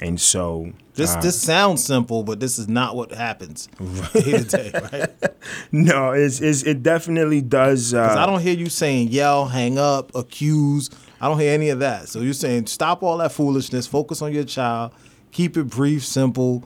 And 0.00 0.20
so 0.20 0.72
This 0.94 1.14
uh, 1.14 1.20
this 1.20 1.40
sounds 1.40 1.82
simple, 1.84 2.24
but 2.24 2.40
this 2.40 2.58
is 2.58 2.68
not 2.68 2.96
what 2.96 3.12
happens 3.12 3.68
day 4.12 4.38
to 4.38 4.44
day, 4.44 4.72
right? 4.92 5.08
no, 5.72 6.10
it's, 6.10 6.40
it's 6.40 6.64
it 6.64 6.82
definitely 6.82 7.40
does. 7.40 7.94
Uh, 7.94 8.16
I 8.18 8.26
don't 8.26 8.40
hear 8.40 8.56
you 8.56 8.68
saying 8.68 9.08
yell, 9.08 9.46
hang 9.46 9.78
up, 9.78 10.14
accuse. 10.14 10.90
I 11.20 11.28
don't 11.28 11.38
hear 11.38 11.52
any 11.54 11.70
of 11.70 11.78
that. 11.78 12.08
So 12.08 12.20
you're 12.20 12.32
saying 12.34 12.66
stop 12.66 13.02
all 13.02 13.18
that 13.18 13.32
foolishness, 13.32 13.86
focus 13.86 14.20
on 14.20 14.32
your 14.32 14.44
child, 14.44 14.92
keep 15.30 15.56
it 15.56 15.64
brief, 15.68 16.04
simple. 16.04 16.64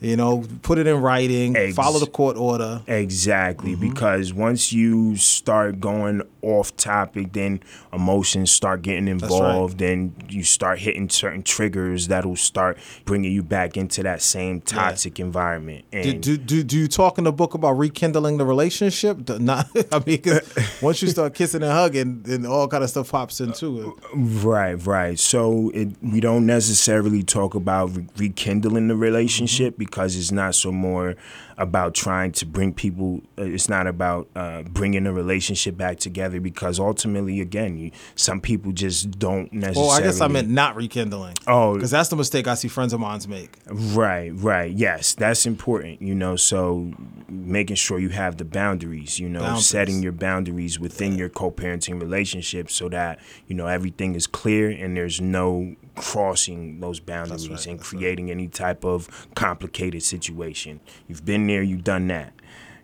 You 0.00 0.16
know, 0.16 0.44
put 0.62 0.78
it 0.78 0.86
in 0.86 1.00
writing, 1.02 1.56
Ex- 1.56 1.74
follow 1.76 1.98
the 1.98 2.06
court 2.06 2.36
order. 2.38 2.82
Exactly, 2.86 3.72
Mm-hmm. 3.72 3.90
because 3.90 4.32
once 4.32 4.72
you 4.72 5.16
start 5.16 5.78
going 5.80 6.22
off 6.42 6.74
topic, 6.76 7.32
then 7.34 7.60
emotions 7.92 8.50
start 8.50 8.80
getting 8.80 9.04
right. 9.06 9.12
involved, 9.22 9.76
then 9.78 10.14
you 10.28 10.42
start 10.42 10.78
hitting 10.78 11.10
certain 11.10 11.42
triggers 11.42 12.08
that'll 12.08 12.34
start 12.36 12.78
bringing 13.04 13.30
you 13.30 13.42
back 13.42 13.76
into 13.76 14.02
that 14.02 14.22
same 14.22 14.62
toxic 14.62 15.20
environment. 15.20 15.84
Do, 15.90 15.98
And 15.98 16.22
do, 16.22 16.36
do, 16.38 16.62
do 16.62 16.78
you 16.78 16.88
talk 16.88 17.18
in 17.18 17.24
the 17.24 17.32
book 17.32 17.52
about 17.52 17.72
rekindling 17.72 18.38
the 18.38 18.46
relationship? 18.46 19.24
Do 19.26 19.38
Not, 19.38 19.68
I 19.92 20.02
mean, 20.06 20.22
once 20.80 21.02
you 21.02 21.08
start 21.08 21.34
kissing 21.34 21.62
and 21.62 21.72
hugging, 21.72 22.22
then 22.22 22.46
all 22.46 22.68
kind 22.68 22.82
of 22.82 22.88
stuff 22.88 23.10
pops 23.10 23.40
into 23.42 23.82
it. 23.82 23.94
Right, 24.14 24.74
right. 24.86 25.18
So 25.18 25.70
it, 25.74 25.88
we 26.02 26.20
don't 26.20 26.46
necessarily 26.46 27.22
talk 27.22 27.54
about 27.54 27.94
re- 27.94 28.06
rekindling 28.16 28.88
the 28.88 28.96
relationship 28.96 29.74
Mm-hmm. 29.74 29.78
Because 29.90 30.16
it's 30.16 30.30
not 30.32 30.54
so 30.54 30.70
more 30.70 31.16
about 31.60 31.94
trying 31.94 32.32
to 32.32 32.46
bring 32.46 32.72
people. 32.74 33.20
uh, 33.38 33.42
It's 33.44 33.68
not 33.68 33.86
about 33.86 34.28
uh, 34.34 34.62
bringing 34.62 35.06
a 35.06 35.12
relationship 35.12 35.76
back 35.76 35.98
together 35.98 36.40
because 36.40 36.80
ultimately, 36.80 37.40
again, 37.40 37.76
you, 37.76 37.92
some 38.16 38.40
people 38.40 38.72
just 38.72 39.16
don't 39.18 39.52
necessarily. 39.52 39.88
Well, 39.88 39.96
I 39.96 40.02
guess 40.02 40.20
I 40.20 40.26
meant 40.26 40.48
not 40.48 40.74
rekindling. 40.74 41.34
Oh. 41.46 41.74
because 41.74 41.92
that's 41.92 42.08
the 42.08 42.16
mistake 42.16 42.48
I 42.48 42.54
see 42.54 42.66
friends 42.68 42.92
of 42.92 42.98
mine 42.98 43.20
make. 43.28 43.58
Right, 43.68 44.30
right. 44.34 44.72
Yes, 44.72 45.14
that's 45.14 45.44
important, 45.44 46.00
you 46.00 46.14
know. 46.14 46.36
So 46.36 46.92
making 47.28 47.76
sure 47.76 47.98
you 47.98 48.08
have 48.08 48.38
the 48.38 48.44
boundaries, 48.46 49.18
you 49.18 49.28
know, 49.28 49.40
Boundaries. 49.40 49.66
setting 49.66 50.02
your 50.02 50.12
boundaries 50.12 50.80
within 50.80 51.18
your 51.18 51.28
co-parenting 51.28 52.00
relationship 52.00 52.70
so 52.70 52.88
that, 52.88 53.18
you 53.46 53.54
know, 53.54 53.66
everything 53.66 54.14
is 54.14 54.26
clear 54.26 54.70
and 54.70 54.96
there's 54.96 55.20
no 55.20 55.74
crossing 55.96 56.80
those 56.80 56.98
boundaries 57.00 57.48
right, 57.50 57.66
and 57.66 57.80
creating 57.80 58.30
any 58.30 58.48
type 58.48 58.84
of 58.84 59.28
complicated 59.34 60.02
situation. 60.02 60.80
You've 61.08 61.24
been 61.24 61.46
there, 61.50 61.62
you've 61.62 61.84
done 61.84 62.06
that. 62.08 62.32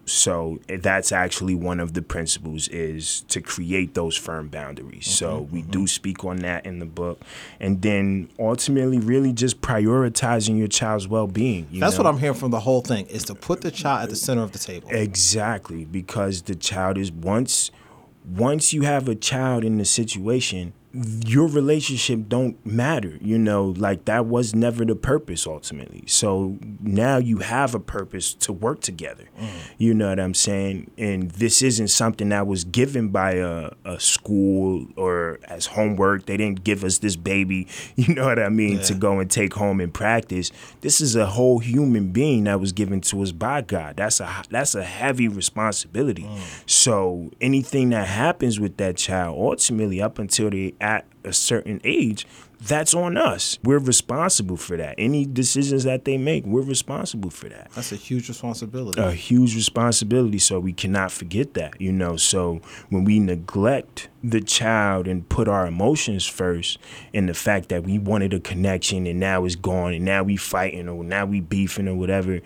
So 0.07 0.61
eh, 0.69 0.79
that's 0.81 1.11
actually 1.11 1.55
one 1.55 1.81
of 1.81 1.95
the 1.95 2.03
principles 2.03 2.69
is 2.69 3.23
to 3.23 3.41
create 3.41 3.95
those 3.95 4.17
firm 4.17 4.49
boundaries. 4.49 5.07
So 5.07 5.41
Mm-hmm, 5.41 5.55
we 5.55 5.63
do 5.63 5.87
speak 5.87 6.25
on 6.25 6.37
that 6.39 6.65
in 6.65 6.79
the 6.79 6.87
book, 6.87 7.21
and 7.59 7.83
then 7.83 8.31
ultimately, 8.39 8.99
really 8.99 9.33
just 9.33 9.61
prioritizing 9.61 10.57
your 10.57 10.69
child's 10.69 11.09
well-being. 11.09 11.67
you 11.71 11.81
That's 11.81 11.99
know? 11.99 12.05
what 12.05 12.15
I'm 12.15 12.21
hearing 12.21 12.37
from 12.37 12.53
the 12.53 12.61
whole 12.61 12.83
thing: 12.83 13.07
is 13.07 13.25
to 13.25 13.35
put 13.35 13.61
the 13.63 13.71
child 13.71 14.05
at 14.05 14.11
the 14.11 14.17
center 14.17 14.43
of 14.43 14.53
the 14.53 14.59
table. 14.59 14.89
Exactly, 14.91 15.85
because 15.85 16.43
the 16.43 16.55
child 16.55 16.99
is 16.99 17.11
once 17.11 17.71
once 18.25 18.73
you 18.73 18.83
have 18.83 19.09
a 19.09 19.15
child 19.15 19.65
in 19.65 19.79
the 19.79 19.85
situation, 19.85 20.73
your 21.27 21.47
relationship 21.47 22.29
don't 22.29 22.65
matter. 22.65 23.19
You 23.21 23.39
know, 23.39 23.75
like 23.77 24.05
that 24.07 24.27
was 24.27 24.55
never 24.55 24.85
the 24.85 24.97
purpose 24.97 25.47
ultimately. 25.47 26.05
So 26.07 26.59
now 26.81 27.19
you 27.19 27.39
have 27.39 27.75
a 27.75 27.81
purpose 27.81 28.35
to 28.35 28.53
work 28.53 28.81
together. 28.81 29.25
Mm. 29.39 29.49
You 29.79 29.95
know 29.95 30.09
what 30.09 30.21
I'm 30.21 30.35
saying? 30.35 30.91
And 30.97 31.31
this 31.33 31.61
isn't 31.63 31.89
something 31.89 32.31
that 32.31 32.47
was 32.47 32.65
given 32.65 33.09
by 33.09 33.33
a, 33.33 33.71
a 33.85 34.01
school 34.01 34.87
or 34.97 35.39
as 35.45 35.67
homework. 35.67 36.27
They 36.27 36.37
didn't 36.37 36.65
give 36.65 36.85
us 36.85 36.99
this 36.99 37.17
baby, 37.17 37.69
you 37.97 38.15
know 38.15 38.25
what 38.25 38.39
I 38.39 38.49
mean, 38.49 38.81
to 38.83 38.95
go 38.95 39.19
and 39.21 39.31
take 39.31 39.55
home 39.55 39.81
and 39.81 39.93
practice. 39.93 40.51
This 40.81 41.01
is 41.01 41.17
a 41.17 41.27
whole 41.27 41.59
human 41.59 42.09
being 42.09 42.45
that 42.45 42.61
was 42.61 42.73
given 42.73 43.01
to 43.03 43.23
us 43.23 43.33
by 43.33 43.63
God. 43.63 43.97
That's 43.97 44.21
a 44.21 44.45
that's 44.51 44.75
a 44.75 44.85
heavy 44.85 45.29
responsibility. 45.29 46.23
Mm. 46.23 46.71
So 46.71 47.31
anything 47.41 47.91
that 47.91 48.07
happens 48.07 48.59
with 48.59 48.77
that 48.79 48.97
child, 48.97 49.39
ultimately, 49.39 50.01
up 50.01 50.19
until 50.19 50.51
they 50.51 50.75
at 50.87 51.05
a 51.25 51.33
certain 51.33 51.81
age, 51.83 52.29
that's 52.61 52.95
on 52.95 53.17
us. 53.17 53.59
We're 53.65 53.81
responsible 53.81 54.57
for 54.57 54.77
that. 54.77 54.95
Any 54.99 55.27
decisions 55.27 55.83
that 55.83 56.05
they 56.05 56.17
make, 56.17 56.47
we're 56.47 56.63
responsible 56.63 57.31
for 57.31 57.49
that 57.49 57.71
That's 57.75 57.91
a 57.91 57.97
huge 57.97 58.29
responsibility. 58.29 59.01
a 59.01 59.11
huge 59.11 59.57
responsibility 59.57 60.39
so 60.39 60.61
we 60.61 60.73
cannot 60.73 61.11
forget 61.11 61.55
that 61.55 61.79
you 61.81 61.91
know 61.93 62.17
so 62.17 62.61
when 62.89 63.05
we 63.05 63.19
neglect 63.19 64.09
the 64.23 64.41
child 64.41 65.09
and 65.09 65.29
put 65.29 65.49
our 65.49 65.67
emotions 65.67 66.25
first 66.27 66.79
and 67.13 67.29
the 67.29 67.35
fact 67.35 67.69
that 67.69 67.83
we 67.83 67.99
wanted 67.99 68.33
a 68.33 68.41
connection 68.41 69.07
and 69.07 69.19
now 69.21 69.45
it's 69.45 69.57
gone 69.57 69.93
and 69.93 70.05
now 70.05 70.23
we 70.23 70.37
fighting 70.37 70.89
or 70.89 71.03
now 71.05 71.27
we 71.27 71.41
beefing 71.41 71.89
or 71.89 71.95
whatever 71.97 72.41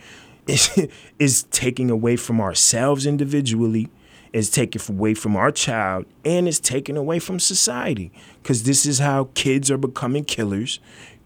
is 1.19 1.43
taking 1.51 1.91
away 1.91 2.17
from 2.17 2.41
ourselves 2.41 3.07
individually 3.07 3.89
it's 4.33 4.51
taken 4.51 4.81
away 4.89 5.15
from 5.15 5.37
our 5.37 5.51
child 5.51 6.07
and 6.25 6.47
it's 6.47 6.61
taken 6.61 6.97
away 6.97 7.19
from 7.19 7.41
society. 7.41 8.13
Because 8.43 8.63
this 8.63 8.87
is 8.87 8.99
how 8.99 9.31
kids 9.35 9.71
are 9.71 9.79
becoming 9.79 10.25
killers 10.25 10.81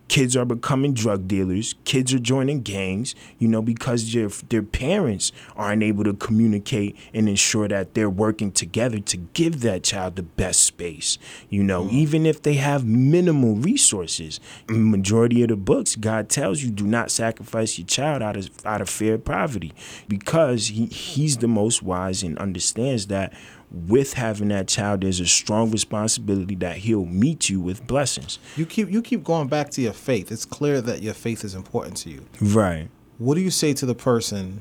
kids 0.09 0.37
are 0.37 0.45
becoming 0.45 0.93
drug 0.93 1.27
dealers 1.27 1.75
kids 1.85 2.13
are 2.13 2.19
joining 2.19 2.61
gangs 2.61 3.15
you 3.39 3.49
know 3.49 3.63
because 3.63 4.13
their, 4.13 4.29
their 4.49 4.63
parents 4.63 5.33
aren't 5.57 5.83
able 5.83 6.05
to 6.05 6.13
communicate 6.15 6.97
and 7.13 7.29
ensure 7.29 7.69
that 7.69 7.95
they're 7.95 8.11
working 8.11 8.53
together 8.53 8.99
to 8.99 9.17
give 9.17 9.61
that 9.61 9.83
child 9.83 10.17
the 10.17 10.23
best 10.23 10.61
space 10.61 11.19
you 11.49 11.63
know 11.63 11.85
mm. 11.85 11.91
even 11.91 12.27
if 12.27 12.43
they 12.43 12.55
have 12.55 12.85
minimal 12.85 13.55
resources. 13.57 14.41
Majority 14.69 15.43
of 15.43 15.49
the 15.49 15.57
books 15.57 15.97
god 15.97 16.29
tells 16.29 16.63
you 16.63 16.71
do 16.71 16.87
not 16.87 17.11
sacrifice 17.11 17.79
your 17.79 17.87
child 17.87 18.23
out 18.23 18.37
of 18.37 18.51
out 18.67 18.81
of 18.81 18.89
fear 18.89 19.15
of 19.15 19.25
poverty 19.25 19.73
because 20.09 20.69
he, 20.69 20.87
he's 20.87 21.39
the 21.39 21.49
most 21.49 21.83
wise 21.83 22.23
and 22.23 22.39
understands 22.39 23.07
that 23.07 23.33
with 23.75 24.15
having 24.15 24.49
that 24.49 24.69
child 24.69 25.01
there's 25.01 25.21
a 25.21 25.27
strong 25.27 25.71
responsibility 25.71 26.55
that 26.55 26.77
he'll 26.79 27.05
meet 27.05 27.49
you 27.49 27.61
with 27.61 27.87
blessings 27.87 28.39
You 28.57 28.67
keep 28.67 28.91
you 28.91 29.03
keep 29.03 29.25
going 29.25 29.49
back 29.49 29.71
to 29.71 29.83
your 29.83 29.93
faith. 29.93 30.31
It's 30.31 30.45
clear 30.45 30.81
that 30.81 31.03
your 31.03 31.15
faith 31.15 31.45
is 31.45 31.55
important 31.55 31.97
to 31.99 32.11
you. 32.11 32.25
right 32.41 32.89
What 33.19 33.35
do 33.35 33.41
you 33.41 33.51
say 33.51 33.75
to 33.75 33.87
the 33.87 33.95
person 33.95 34.61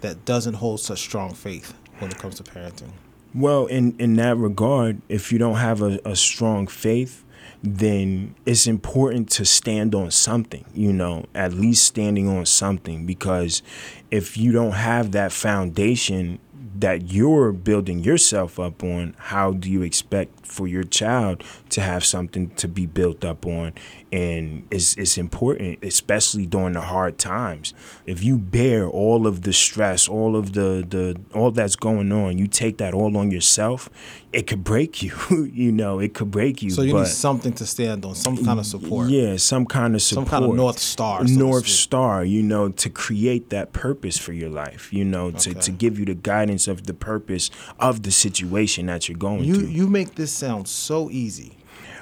that 0.00 0.24
doesn't 0.24 0.54
hold 0.54 0.80
such 0.80 0.98
strong 0.98 1.32
faith 1.32 1.74
when 1.98 2.10
it 2.10 2.18
comes 2.18 2.34
to 2.36 2.42
parenting? 2.42 2.90
Well, 3.34 3.66
in 3.66 3.96
in 3.98 4.16
that 4.16 4.36
regard, 4.36 5.00
if 5.08 5.32
you 5.32 5.38
don't 5.38 5.56
have 5.56 5.82
a, 5.82 6.00
a 6.04 6.14
strong 6.14 6.66
faith, 6.66 7.24
then 7.62 8.34
it's 8.44 8.66
important 8.66 9.30
to 9.30 9.44
stand 9.44 9.94
on 9.94 10.10
something, 10.10 10.64
you 10.74 10.92
know, 10.92 11.24
at 11.34 11.52
least 11.52 11.84
standing 11.84 12.28
on 12.28 12.46
something 12.46 13.06
because 13.06 13.62
if 14.10 14.36
you 14.36 14.52
don't 14.52 14.72
have 14.72 15.12
that 15.12 15.32
foundation, 15.32 16.38
that 16.74 17.12
you're 17.12 17.52
building 17.52 18.00
yourself 18.00 18.58
up 18.58 18.82
on, 18.82 19.14
how 19.18 19.52
do 19.52 19.70
you 19.70 19.82
expect 19.82 20.46
for 20.46 20.66
your 20.66 20.82
child 20.82 21.42
to 21.70 21.80
have 21.80 22.04
something 22.04 22.50
to 22.50 22.68
be 22.68 22.86
built 22.86 23.24
up 23.24 23.46
on? 23.46 23.72
And 24.14 24.66
it's, 24.70 24.96
it's 24.96 25.18
important, 25.18 25.82
especially 25.82 26.46
during 26.46 26.74
the 26.74 26.80
hard 26.82 27.18
times. 27.18 27.74
If 28.06 28.22
you 28.22 28.38
bear 28.38 28.86
all 28.86 29.26
of 29.26 29.42
the 29.42 29.52
stress, 29.52 30.06
all 30.08 30.36
of 30.36 30.52
the, 30.52 30.84
the 30.88 31.20
all 31.36 31.50
that's 31.50 31.74
going 31.74 32.12
on, 32.12 32.38
you 32.38 32.46
take 32.46 32.78
that 32.78 32.94
all 32.94 33.16
on 33.16 33.32
yourself, 33.32 33.90
it 34.32 34.46
could 34.46 34.62
break 34.62 35.02
you. 35.02 35.12
you 35.52 35.72
know, 35.72 35.98
it 35.98 36.14
could 36.14 36.30
break 36.30 36.62
you. 36.62 36.70
So 36.70 36.82
you 36.82 36.94
need 36.94 37.08
something 37.08 37.52
to 37.54 37.66
stand 37.66 38.04
on, 38.04 38.14
some 38.14 38.36
kind 38.44 38.60
of 38.60 38.66
support. 38.66 39.08
yeah, 39.08 39.36
some 39.36 39.66
kind 39.66 39.96
of 39.96 40.02
support. 40.02 40.28
Some 40.28 40.30
kind 40.40 40.44
of 40.50 40.56
North 40.56 40.78
Star, 40.78 41.26
so 41.26 41.34
North. 41.34 41.66
Star, 41.66 42.24
you 42.24 42.42
know, 42.42 42.68
to 42.68 42.88
create 42.90 43.50
that 43.50 43.72
purpose 43.72 44.16
for 44.16 44.32
your 44.32 44.50
life, 44.50 44.92
you 44.92 45.04
know, 45.04 45.32
to, 45.32 45.50
Okay. 45.50 45.60
to 45.60 45.70
give 45.72 45.98
you 45.98 46.04
the 46.04 46.14
guidance 46.14 46.68
of 46.68 46.86
the 46.86 46.94
purpose 46.94 47.50
of 47.80 48.02
the 48.04 48.12
situation 48.12 48.86
that 48.86 49.08
you're 49.08 49.18
going 49.18 49.42
You 49.44 49.54
through. 49.56 49.68
you 49.68 49.86
make 49.88 50.14
this 50.14 50.30
sound 50.30 50.68
so 50.68 51.10
easy. 51.10 51.58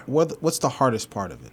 What 0.06 0.42
what's 0.42 0.58
the 0.58 0.68
hardest 0.68 1.08
part 1.08 1.32
of 1.32 1.42
it? 1.44 1.52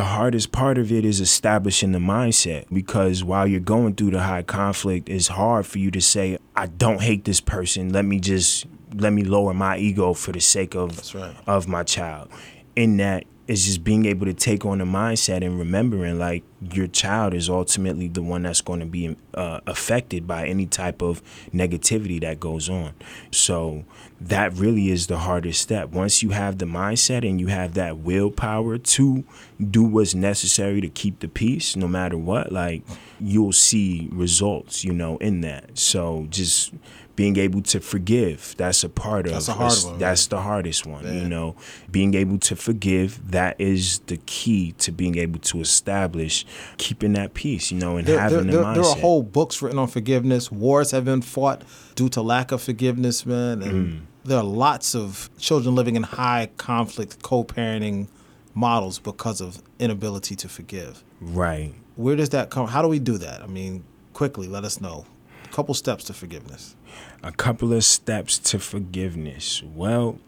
The 0.00 0.06
hardest 0.06 0.50
part 0.50 0.78
of 0.78 0.90
it 0.90 1.04
is 1.04 1.20
establishing 1.20 1.92
the 1.92 1.98
mindset 1.98 2.64
because 2.72 3.22
while 3.22 3.46
you're 3.46 3.60
going 3.60 3.94
through 3.94 4.10
the 4.10 4.22
high 4.22 4.42
conflict, 4.42 5.10
it's 5.10 5.28
hard 5.28 5.66
for 5.66 5.78
you 5.78 5.90
to 5.90 6.00
say, 6.00 6.38
I 6.56 6.68
don't 6.68 7.02
hate 7.02 7.26
this 7.26 7.42
person. 7.42 7.92
Let 7.92 8.06
me 8.06 8.18
just 8.18 8.64
let 8.94 9.12
me 9.12 9.24
lower 9.24 9.52
my 9.52 9.76
ego 9.76 10.14
for 10.14 10.32
the 10.32 10.40
sake 10.40 10.74
of 10.74 11.14
right. 11.14 11.36
of 11.46 11.68
my 11.68 11.82
child. 11.82 12.30
In 12.76 12.96
that 12.96 13.24
is 13.50 13.66
just 13.66 13.82
being 13.82 14.06
able 14.06 14.26
to 14.26 14.32
take 14.32 14.64
on 14.64 14.78
the 14.78 14.84
mindset 14.84 15.44
and 15.44 15.58
remembering 15.58 16.20
like 16.20 16.44
your 16.72 16.86
child 16.86 17.34
is 17.34 17.50
ultimately 17.50 18.06
the 18.06 18.22
one 18.22 18.44
that's 18.44 18.60
going 18.60 18.78
to 18.78 18.86
be 18.86 19.16
uh, 19.34 19.58
affected 19.66 20.24
by 20.24 20.46
any 20.46 20.66
type 20.66 21.02
of 21.02 21.20
negativity 21.52 22.20
that 22.20 22.38
goes 22.38 22.68
on. 22.68 22.94
So 23.32 23.84
that 24.20 24.52
really 24.54 24.90
is 24.90 25.08
the 25.08 25.18
hardest 25.18 25.60
step. 25.60 25.88
Once 25.88 26.22
you 26.22 26.30
have 26.30 26.58
the 26.58 26.64
mindset 26.64 27.28
and 27.28 27.40
you 27.40 27.48
have 27.48 27.74
that 27.74 27.98
willpower 27.98 28.78
to 28.78 29.24
do 29.70 29.82
what's 29.82 30.14
necessary 30.14 30.80
to 30.80 30.88
keep 30.88 31.18
the 31.18 31.28
peace, 31.28 31.74
no 31.74 31.88
matter 31.88 32.16
what, 32.16 32.52
like 32.52 32.84
you'll 33.18 33.52
see 33.52 34.08
results, 34.12 34.84
you 34.84 34.92
know, 34.92 35.16
in 35.16 35.40
that. 35.40 35.76
So 35.76 36.28
just 36.30 36.72
being 37.20 37.36
able 37.36 37.60
to 37.60 37.78
forgive, 37.80 38.54
that's 38.56 38.82
a 38.82 38.88
part 38.88 39.26
of 39.26 39.32
That's 39.32 39.46
hard 39.48 39.60
that's- 39.60 39.84
one, 39.84 39.98
That's 39.98 40.26
the 40.28 40.40
hardest 40.40 40.86
one, 40.86 41.04
you 41.22 41.28
know. 41.28 41.54
Being 41.90 42.14
able 42.14 42.38
to 42.48 42.56
forgive, 42.56 43.10
that 43.30 43.54
is 43.60 43.98
the 44.06 44.16
key 44.36 44.72
to 44.84 44.90
being 44.90 45.16
able 45.18 45.38
to 45.50 45.60
establish 45.60 46.46
keeping 46.78 47.12
that 47.18 47.34
peace, 47.34 47.70
you 47.72 47.78
know, 47.78 47.98
and 47.98 48.06
There, 48.06 48.14
there, 48.16 48.22
having 48.22 48.46
the 48.46 48.52
there, 48.56 48.62
mindset. 48.64 48.74
there 48.76 48.84
are 48.84 48.96
whole 49.06 49.22
books 49.22 49.60
written 49.60 49.78
on 49.78 49.88
forgiveness. 49.88 50.50
Wars 50.50 50.92
have 50.92 51.04
been 51.04 51.20
fought 51.20 51.60
due 51.94 52.08
to 52.08 52.22
lack 52.22 52.52
of 52.52 52.62
forgiveness, 52.62 53.26
man. 53.26 53.60
And 53.60 53.74
Mm. 53.86 54.00
there 54.24 54.38
are 54.38 54.44
lots 54.66 54.94
of 54.94 55.28
children 55.38 55.74
living 55.74 55.96
in 55.96 56.04
high 56.04 56.48
conflict 56.56 57.22
co-parenting 57.22 58.06
models 58.54 58.98
because 58.98 59.42
of 59.42 59.58
inability 59.78 60.34
to 60.36 60.48
forgive. 60.48 61.04
right. 61.20 61.74
Where 61.96 62.16
does 62.16 62.30
that 62.30 62.48
come? 62.48 62.66
How 62.68 62.80
do 62.80 62.88
we 62.88 62.98
do 62.98 63.18
that? 63.18 63.42
I 63.42 63.46
mean, 63.46 63.84
quickly, 64.14 64.48
let 64.48 64.64
us 64.64 64.80
know. 64.80 65.04
A 65.44 65.48
couple 65.48 65.74
steps 65.74 66.04
to 66.04 66.14
forgiveness. 66.14 66.74
A 67.22 67.32
couple 67.32 67.72
of 67.72 67.84
steps 67.84 68.38
to 68.38 68.58
forgiveness. 68.58 69.62
Well, 69.62 70.18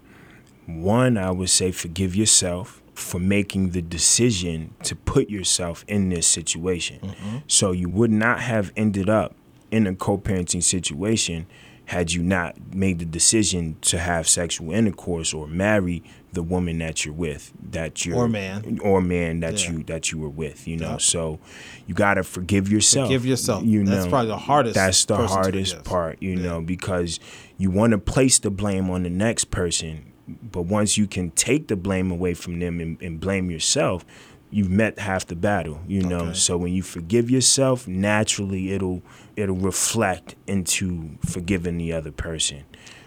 one, 0.67 1.17
I 1.17 1.31
would 1.31 1.51
say 1.51 1.73
forgive 1.73 2.15
yourself 2.15 2.83
for 2.95 3.19
making 3.19 3.71
the 3.71 3.83
decision 3.83 4.75
to 4.85 4.95
put 4.95 5.31
yourself 5.31 5.85
in 5.89 6.11
this 6.11 6.27
situation. 6.27 7.01
Mm-hmm. 7.01 7.39
So 7.47 7.73
you 7.73 7.89
would 7.89 8.11
not 8.11 8.41
have 8.41 8.71
ended 8.77 9.09
up 9.09 9.35
in 9.71 9.87
a 9.87 9.95
co 9.95 10.19
parenting 10.19 10.63
situation 10.63 11.47
had 11.93 12.13
you 12.13 12.23
not 12.23 12.57
made 12.75 12.99
the 12.99 13.05
decision 13.05 13.77
to 13.83 13.99
have 13.99 14.27
sexual 14.27 14.73
intercourse 14.73 15.35
or 15.35 15.47
marry 15.47 16.03
the 16.33 16.43
woman 16.43 16.79
that 16.79 17.05
you're 17.05 17.13
with 17.15 17.53
that 17.73 18.07
you're 18.07 18.17
Or 18.17 18.29
man. 18.29 18.79
or 18.83 19.03
man 19.03 19.41
that 19.41 19.63
Yeah. 19.63 19.73
you 19.73 19.83
that 19.85 20.11
you 20.11 20.17
were 20.19 20.31
with 20.31 20.67
you 20.67 20.77
know 20.79 20.97
so 20.97 21.39
you 21.87 21.95
got 21.95 22.15
to 22.15 22.23
forgive 22.25 22.71
yourself 22.73 23.09
Forgive 23.09 23.27
yourself. 23.27 23.65
you 23.65 23.85
know 23.85 23.91
That's 23.95 24.07
probably 24.07 24.29
the 24.29 24.37
hardest 24.39 24.75
part. 24.77 24.87
that's 24.87 25.05
the 25.05 25.27
hardest 25.27 25.85
part 25.85 26.23
you 26.23 26.31
Yeah. 26.31 26.43
know 26.47 26.61
because 26.63 27.21
you 27.59 27.71
want 27.71 27.91
to 27.91 27.99
place 27.99 28.39
the 28.39 28.51
blame 28.51 28.89
on 28.89 29.03
the 29.03 29.11
next 29.11 29.51
person 29.51 30.07
but 30.27 30.63
once 30.63 30.97
you 30.97 31.07
can 31.07 31.31
take 31.33 31.69
the 31.69 31.77
blame 31.77 32.11
away 32.11 32.33
from 32.33 32.59
them 32.61 32.81
and, 32.81 32.97
and 33.03 33.21
blame 33.21 33.51
yourself 33.51 34.07
you've 34.53 34.71
met 34.71 34.99
half 34.99 35.27
the 35.27 35.35
battle 35.37 35.81
you 35.89 36.03
know 36.03 36.27
Okay. 36.27 36.35
so 36.35 36.57
when 36.57 36.73
you 36.73 36.83
forgive 36.83 37.31
yourself 37.31 37.89
naturally 37.89 38.73
it'll 38.73 39.03
it'll 39.37 39.57
reflect 39.57 40.35
into 40.47 41.17
forgiving 41.27 41.79
the 41.79 41.93
other 41.93 42.13
person 42.13 42.63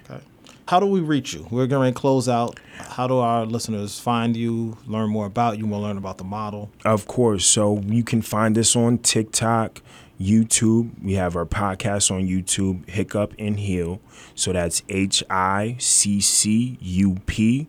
Okay. 0.09 0.21
How 0.67 0.79
do 0.79 0.87
we 0.87 0.99
reach 0.99 1.33
you? 1.35 1.47
We're 1.51 1.67
going 1.67 1.93
to 1.93 1.99
close 1.99 2.27
out. 2.27 2.59
How 2.77 3.05
do 3.07 3.17
our 3.19 3.45
listeners 3.45 3.99
find 3.99 4.35
you, 4.35 4.77
learn 4.87 5.09
more 5.11 5.27
about 5.27 5.59
you, 5.59 5.67
we'll 5.67 5.81
learn 5.81 5.97
about 5.97 6.17
the 6.17 6.23
model? 6.23 6.71
Of 6.83 7.05
course. 7.07 7.45
So 7.45 7.81
you 7.85 8.03
can 8.03 8.21
find 8.23 8.57
us 8.57 8.75
on 8.75 8.97
TikTok, 8.97 9.81
YouTube. 10.19 10.89
We 11.03 11.13
have 11.13 11.35
our 11.35 11.45
podcast 11.45 12.09
on 12.09 12.21
YouTube, 12.27 12.89
Hiccup 12.89 13.33
and 13.37 13.59
Heal. 13.59 13.99
So 14.33 14.53
that's 14.53 14.81
H 14.89 15.23
I 15.29 15.75
C 15.79 16.19
C 16.21 16.77
U 16.81 17.17
P 17.27 17.67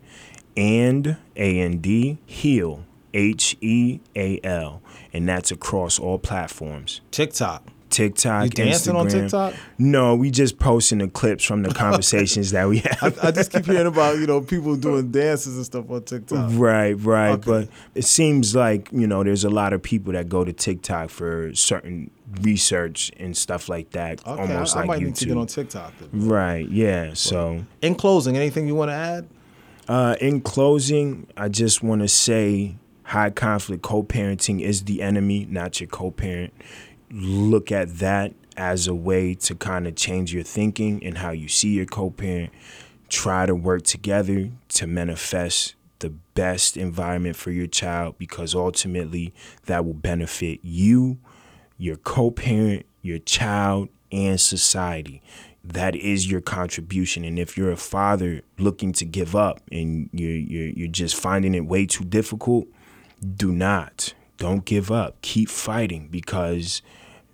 and 0.55 1.17
A 1.35 1.59
N 1.59 1.77
D, 1.77 2.17
Heal, 2.25 2.83
H 3.17 3.57
E 3.61 3.99
A 4.15 4.39
L. 4.43 4.81
And 5.11 5.27
that's 5.27 5.51
across 5.51 5.97
all 5.99 6.19
platforms. 6.19 7.01
TikTok. 7.11 7.63
TikTok, 7.89 8.43
You 8.43 8.49
dancing 8.49 8.95
on 8.97 9.07
Instagram. 9.07 9.21
TikTok? 9.21 9.53
No, 9.77 10.13
we 10.13 10.29
just 10.29 10.59
posting 10.59 10.97
the 10.97 11.07
clips 11.07 11.45
from 11.45 11.63
the 11.63 11.73
conversations 11.73 12.51
that 12.51 12.67
we 12.67 12.79
have. 12.79 13.17
I 13.23 13.31
just 13.31 13.49
keep 13.51 13.65
hearing 13.65 13.87
about, 13.87 14.17
you 14.19 14.27
know, 14.27 14.41
people 14.41 14.75
doing 14.87 15.09
dances 15.09 15.55
and 15.55 15.65
stuff 15.65 15.89
on 15.89 16.03
TikTok. 16.03 16.49
Right, 16.53 16.91
right. 16.93 17.29
Okay. 17.29 17.43
But 17.45 17.69
it 17.95 18.03
seems 18.03 18.53
like, 18.53 18.89
you 18.91 19.07
know, 19.07 19.23
there's 19.23 19.45
a 19.45 19.49
lot 19.49 19.71
of 19.71 19.81
people 19.81 20.11
that 20.13 20.27
go 20.27 20.43
to 20.43 20.51
TikTok 20.51 21.09
for 21.09 21.55
certain 21.55 22.11
research 22.41 23.09
and 23.17 23.35
stuff 23.35 23.69
like 23.69 23.91
that. 23.91 24.19
Okay, 24.27 24.41
almost 24.41 24.75
I, 24.75 24.79
I 24.79 24.81
like 24.83 24.87
might 24.89 24.99
YouTube. 24.99 25.05
need 25.05 25.15
to 25.15 25.25
get 25.27 25.37
on 25.37 25.47
TikTok. 25.47 25.93
then. 25.99 26.27
Right, 26.27 26.67
yeah. 26.69 27.13
So 27.13 27.63
In 27.81 27.95
closing, 27.95 28.35
anything 28.35 28.67
you 28.67 28.75
want 28.75 28.89
to 28.89 28.95
add? 28.95 29.27
uh, 29.87 30.17
in 30.19 30.41
closing, 30.41 31.25
I 31.37 31.47
just 31.47 31.81
want 31.81 32.01
to 32.01 32.09
say 32.09 32.75
high 33.07 33.29
conflict 33.29 33.81
co 33.81 34.03
parenting 34.03 34.61
is 34.61 34.83
the 34.83 35.01
enemy, 35.01 35.47
not 35.49 35.79
your 35.79 35.87
co 35.87 36.11
parent. 36.11 36.53
Look 37.09 37.71
at 37.71 37.99
that 37.99 38.33
as 38.57 38.87
a 38.87 38.93
way 38.93 39.33
to 39.33 39.55
kind 39.55 39.87
of 39.87 39.95
change 39.95 40.33
your 40.33 40.43
thinking 40.43 41.03
and 41.03 41.17
how 41.17 41.31
you 41.31 41.47
see 41.47 41.69
your 41.69 41.85
co 41.85 42.09
parent. 42.09 42.51
Try 43.09 43.45
to 43.45 43.55
work 43.55 43.83
together 43.83 44.49
to 44.69 44.87
manifest 44.87 45.75
the 45.99 46.09
best 46.09 46.75
environment 46.75 47.37
for 47.37 47.51
your 47.51 47.67
child 47.67 48.15
because 48.17 48.53
ultimately 48.53 49.33
that 49.65 49.85
will 49.85 49.93
benefit 49.93 50.59
you, 50.61 51.17
your 51.77 51.95
co 51.95 52.29
parent, 52.29 52.85
your 53.01 53.19
child, 53.19 53.87
and 54.11 54.39
society 54.39 55.21
that 55.63 55.95
is 55.95 56.31
your 56.31 56.39
contribution. 56.39 57.25
And 57.25 57.37
if 57.37 57.57
you're 57.57 57.71
a 57.71 57.77
father 57.77 58.41
looking 58.57 58.93
to 58.93 59.05
give 59.05 59.35
up 59.35 59.59
and 59.69 60.09
you're, 60.13 60.31
you're, 60.31 60.69
you're 60.69 60.87
just 60.87 61.15
finding 61.15 61.55
it 61.55 61.65
way 61.65 61.85
too 61.85 62.05
difficult, 62.05 62.67
do 63.35 63.51
not. 63.51 64.13
Don't 64.37 64.65
give 64.65 64.91
up. 64.91 65.19
Keep 65.21 65.49
fighting 65.49 66.07
because 66.11 66.81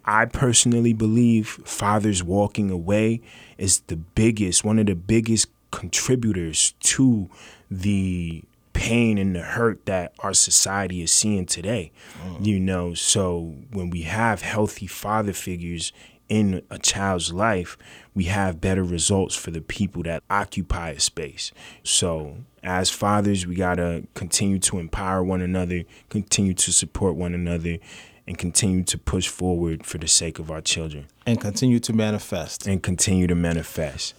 I 0.06 0.26
personally 0.26 0.94
believe 0.94 1.48
fathers 1.66 2.24
walking 2.24 2.70
away 2.70 3.22
is 3.58 3.82
the 3.88 3.98
biggest, 3.98 4.64
one 4.64 4.80
of 4.80 4.86
the 4.86 4.96
biggest 4.96 5.48
contributors 5.72 6.74
to 6.82 7.30
the 7.70 8.44
pain 8.74 9.18
and 9.18 9.36
the 9.36 9.42
hurt 9.42 9.86
that 9.86 10.14
our 10.20 10.34
society 10.34 11.02
is 11.02 11.12
seeing 11.12 11.46
today. 11.46 11.92
Mm. 12.26 12.46
You 12.46 12.60
know, 12.60 12.94
so 12.94 13.56
when 13.72 13.90
we 13.90 14.02
have 14.02 14.42
healthy 14.42 14.88
father 14.88 15.34
figures 15.34 15.94
in 16.30 16.64
a 16.70 16.78
child's 16.80 17.34
life, 17.34 17.78
we 18.14 18.26
have 18.26 18.62
better 18.62 18.84
results 18.84 19.36
for 19.36 19.52
the 19.52 19.62
people 19.62 20.04
that 20.04 20.24
occupy 20.30 20.92
a 20.92 21.00
space. 21.00 21.52
So, 21.84 22.38
as 22.64 22.90
fathers, 22.90 23.46
we 23.46 23.56
got 23.56 23.76
to 23.76 24.08
continue 24.14 24.60
to 24.60 24.80
empower 24.80 25.24
one 25.24 25.42
another, 25.42 25.84
continue 26.10 26.54
to 26.54 26.72
support 26.72 27.16
one 27.16 27.34
another, 27.34 27.78
and 28.26 28.38
continue 28.38 28.84
to 28.84 28.98
push 28.98 29.28
forward 29.28 29.86
for 29.86 29.98
the 29.98 30.08
sake 30.08 30.40
of 30.40 30.50
our 30.50 30.62
children 30.62 31.08
And 31.26 31.42
continue 31.42 31.80
to 31.82 31.92
manifest. 31.94 32.66
and 32.68 32.82
continue 32.82 33.28
to 33.28 33.36
manifest. 33.36 34.16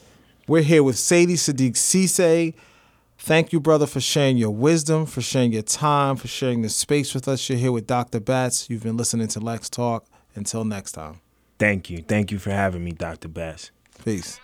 We're 0.46 0.62
here 0.62 0.82
with 0.82 0.98
Saide 0.98 1.30
Saddiq 1.30 1.72
Cisse. 1.72 2.52
Thank 3.16 3.52
you, 3.54 3.60
brother, 3.60 3.86
for 3.86 4.00
sharing 4.00 4.36
your 4.36 4.50
wisdom, 4.50 5.06
for 5.06 5.22
sharing 5.22 5.52
your 5.52 5.62
time, 5.62 6.16
for 6.16 6.28
sharing 6.28 6.60
the 6.60 6.68
space 6.68 7.14
with 7.14 7.26
us. 7.28 7.48
You're 7.48 7.56
here 7.56 7.72
with 7.72 7.86
Dr. 7.86 8.20
Batts. 8.20 8.68
You've 8.68 8.82
been 8.82 8.98
listening 8.98 9.28
to 9.28 9.40
Let's 9.40 9.70
Talk. 9.70 10.04
Until 10.36 10.64
next 10.64 10.92
time, 10.92 11.20
Thank 11.64 11.88
you. 11.88 12.04
Thank 12.06 12.30
you 12.30 12.38
for 12.38 12.50
having 12.50 12.84
me, 12.84 12.92
Dr. 12.92 13.28
Batts. 13.28 13.70
Peace. 14.04 14.38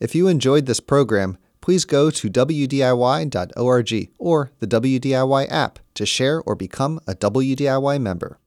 If 0.00 0.16
you 0.16 0.26
enjoyed 0.26 0.66
this 0.66 0.80
program, 0.80 1.38
please 1.64 1.86
go 1.86 2.10
to 2.10 2.28
WDIY.org 2.28 4.10
or 4.18 4.52
the 4.58 4.66
WDIY 4.66 5.46
app 5.50 5.78
to 5.94 6.04
share 6.04 6.42
or 6.42 6.54
become 6.54 7.00
a 7.06 7.14
WDIY 7.14 7.98
member. 8.02 8.38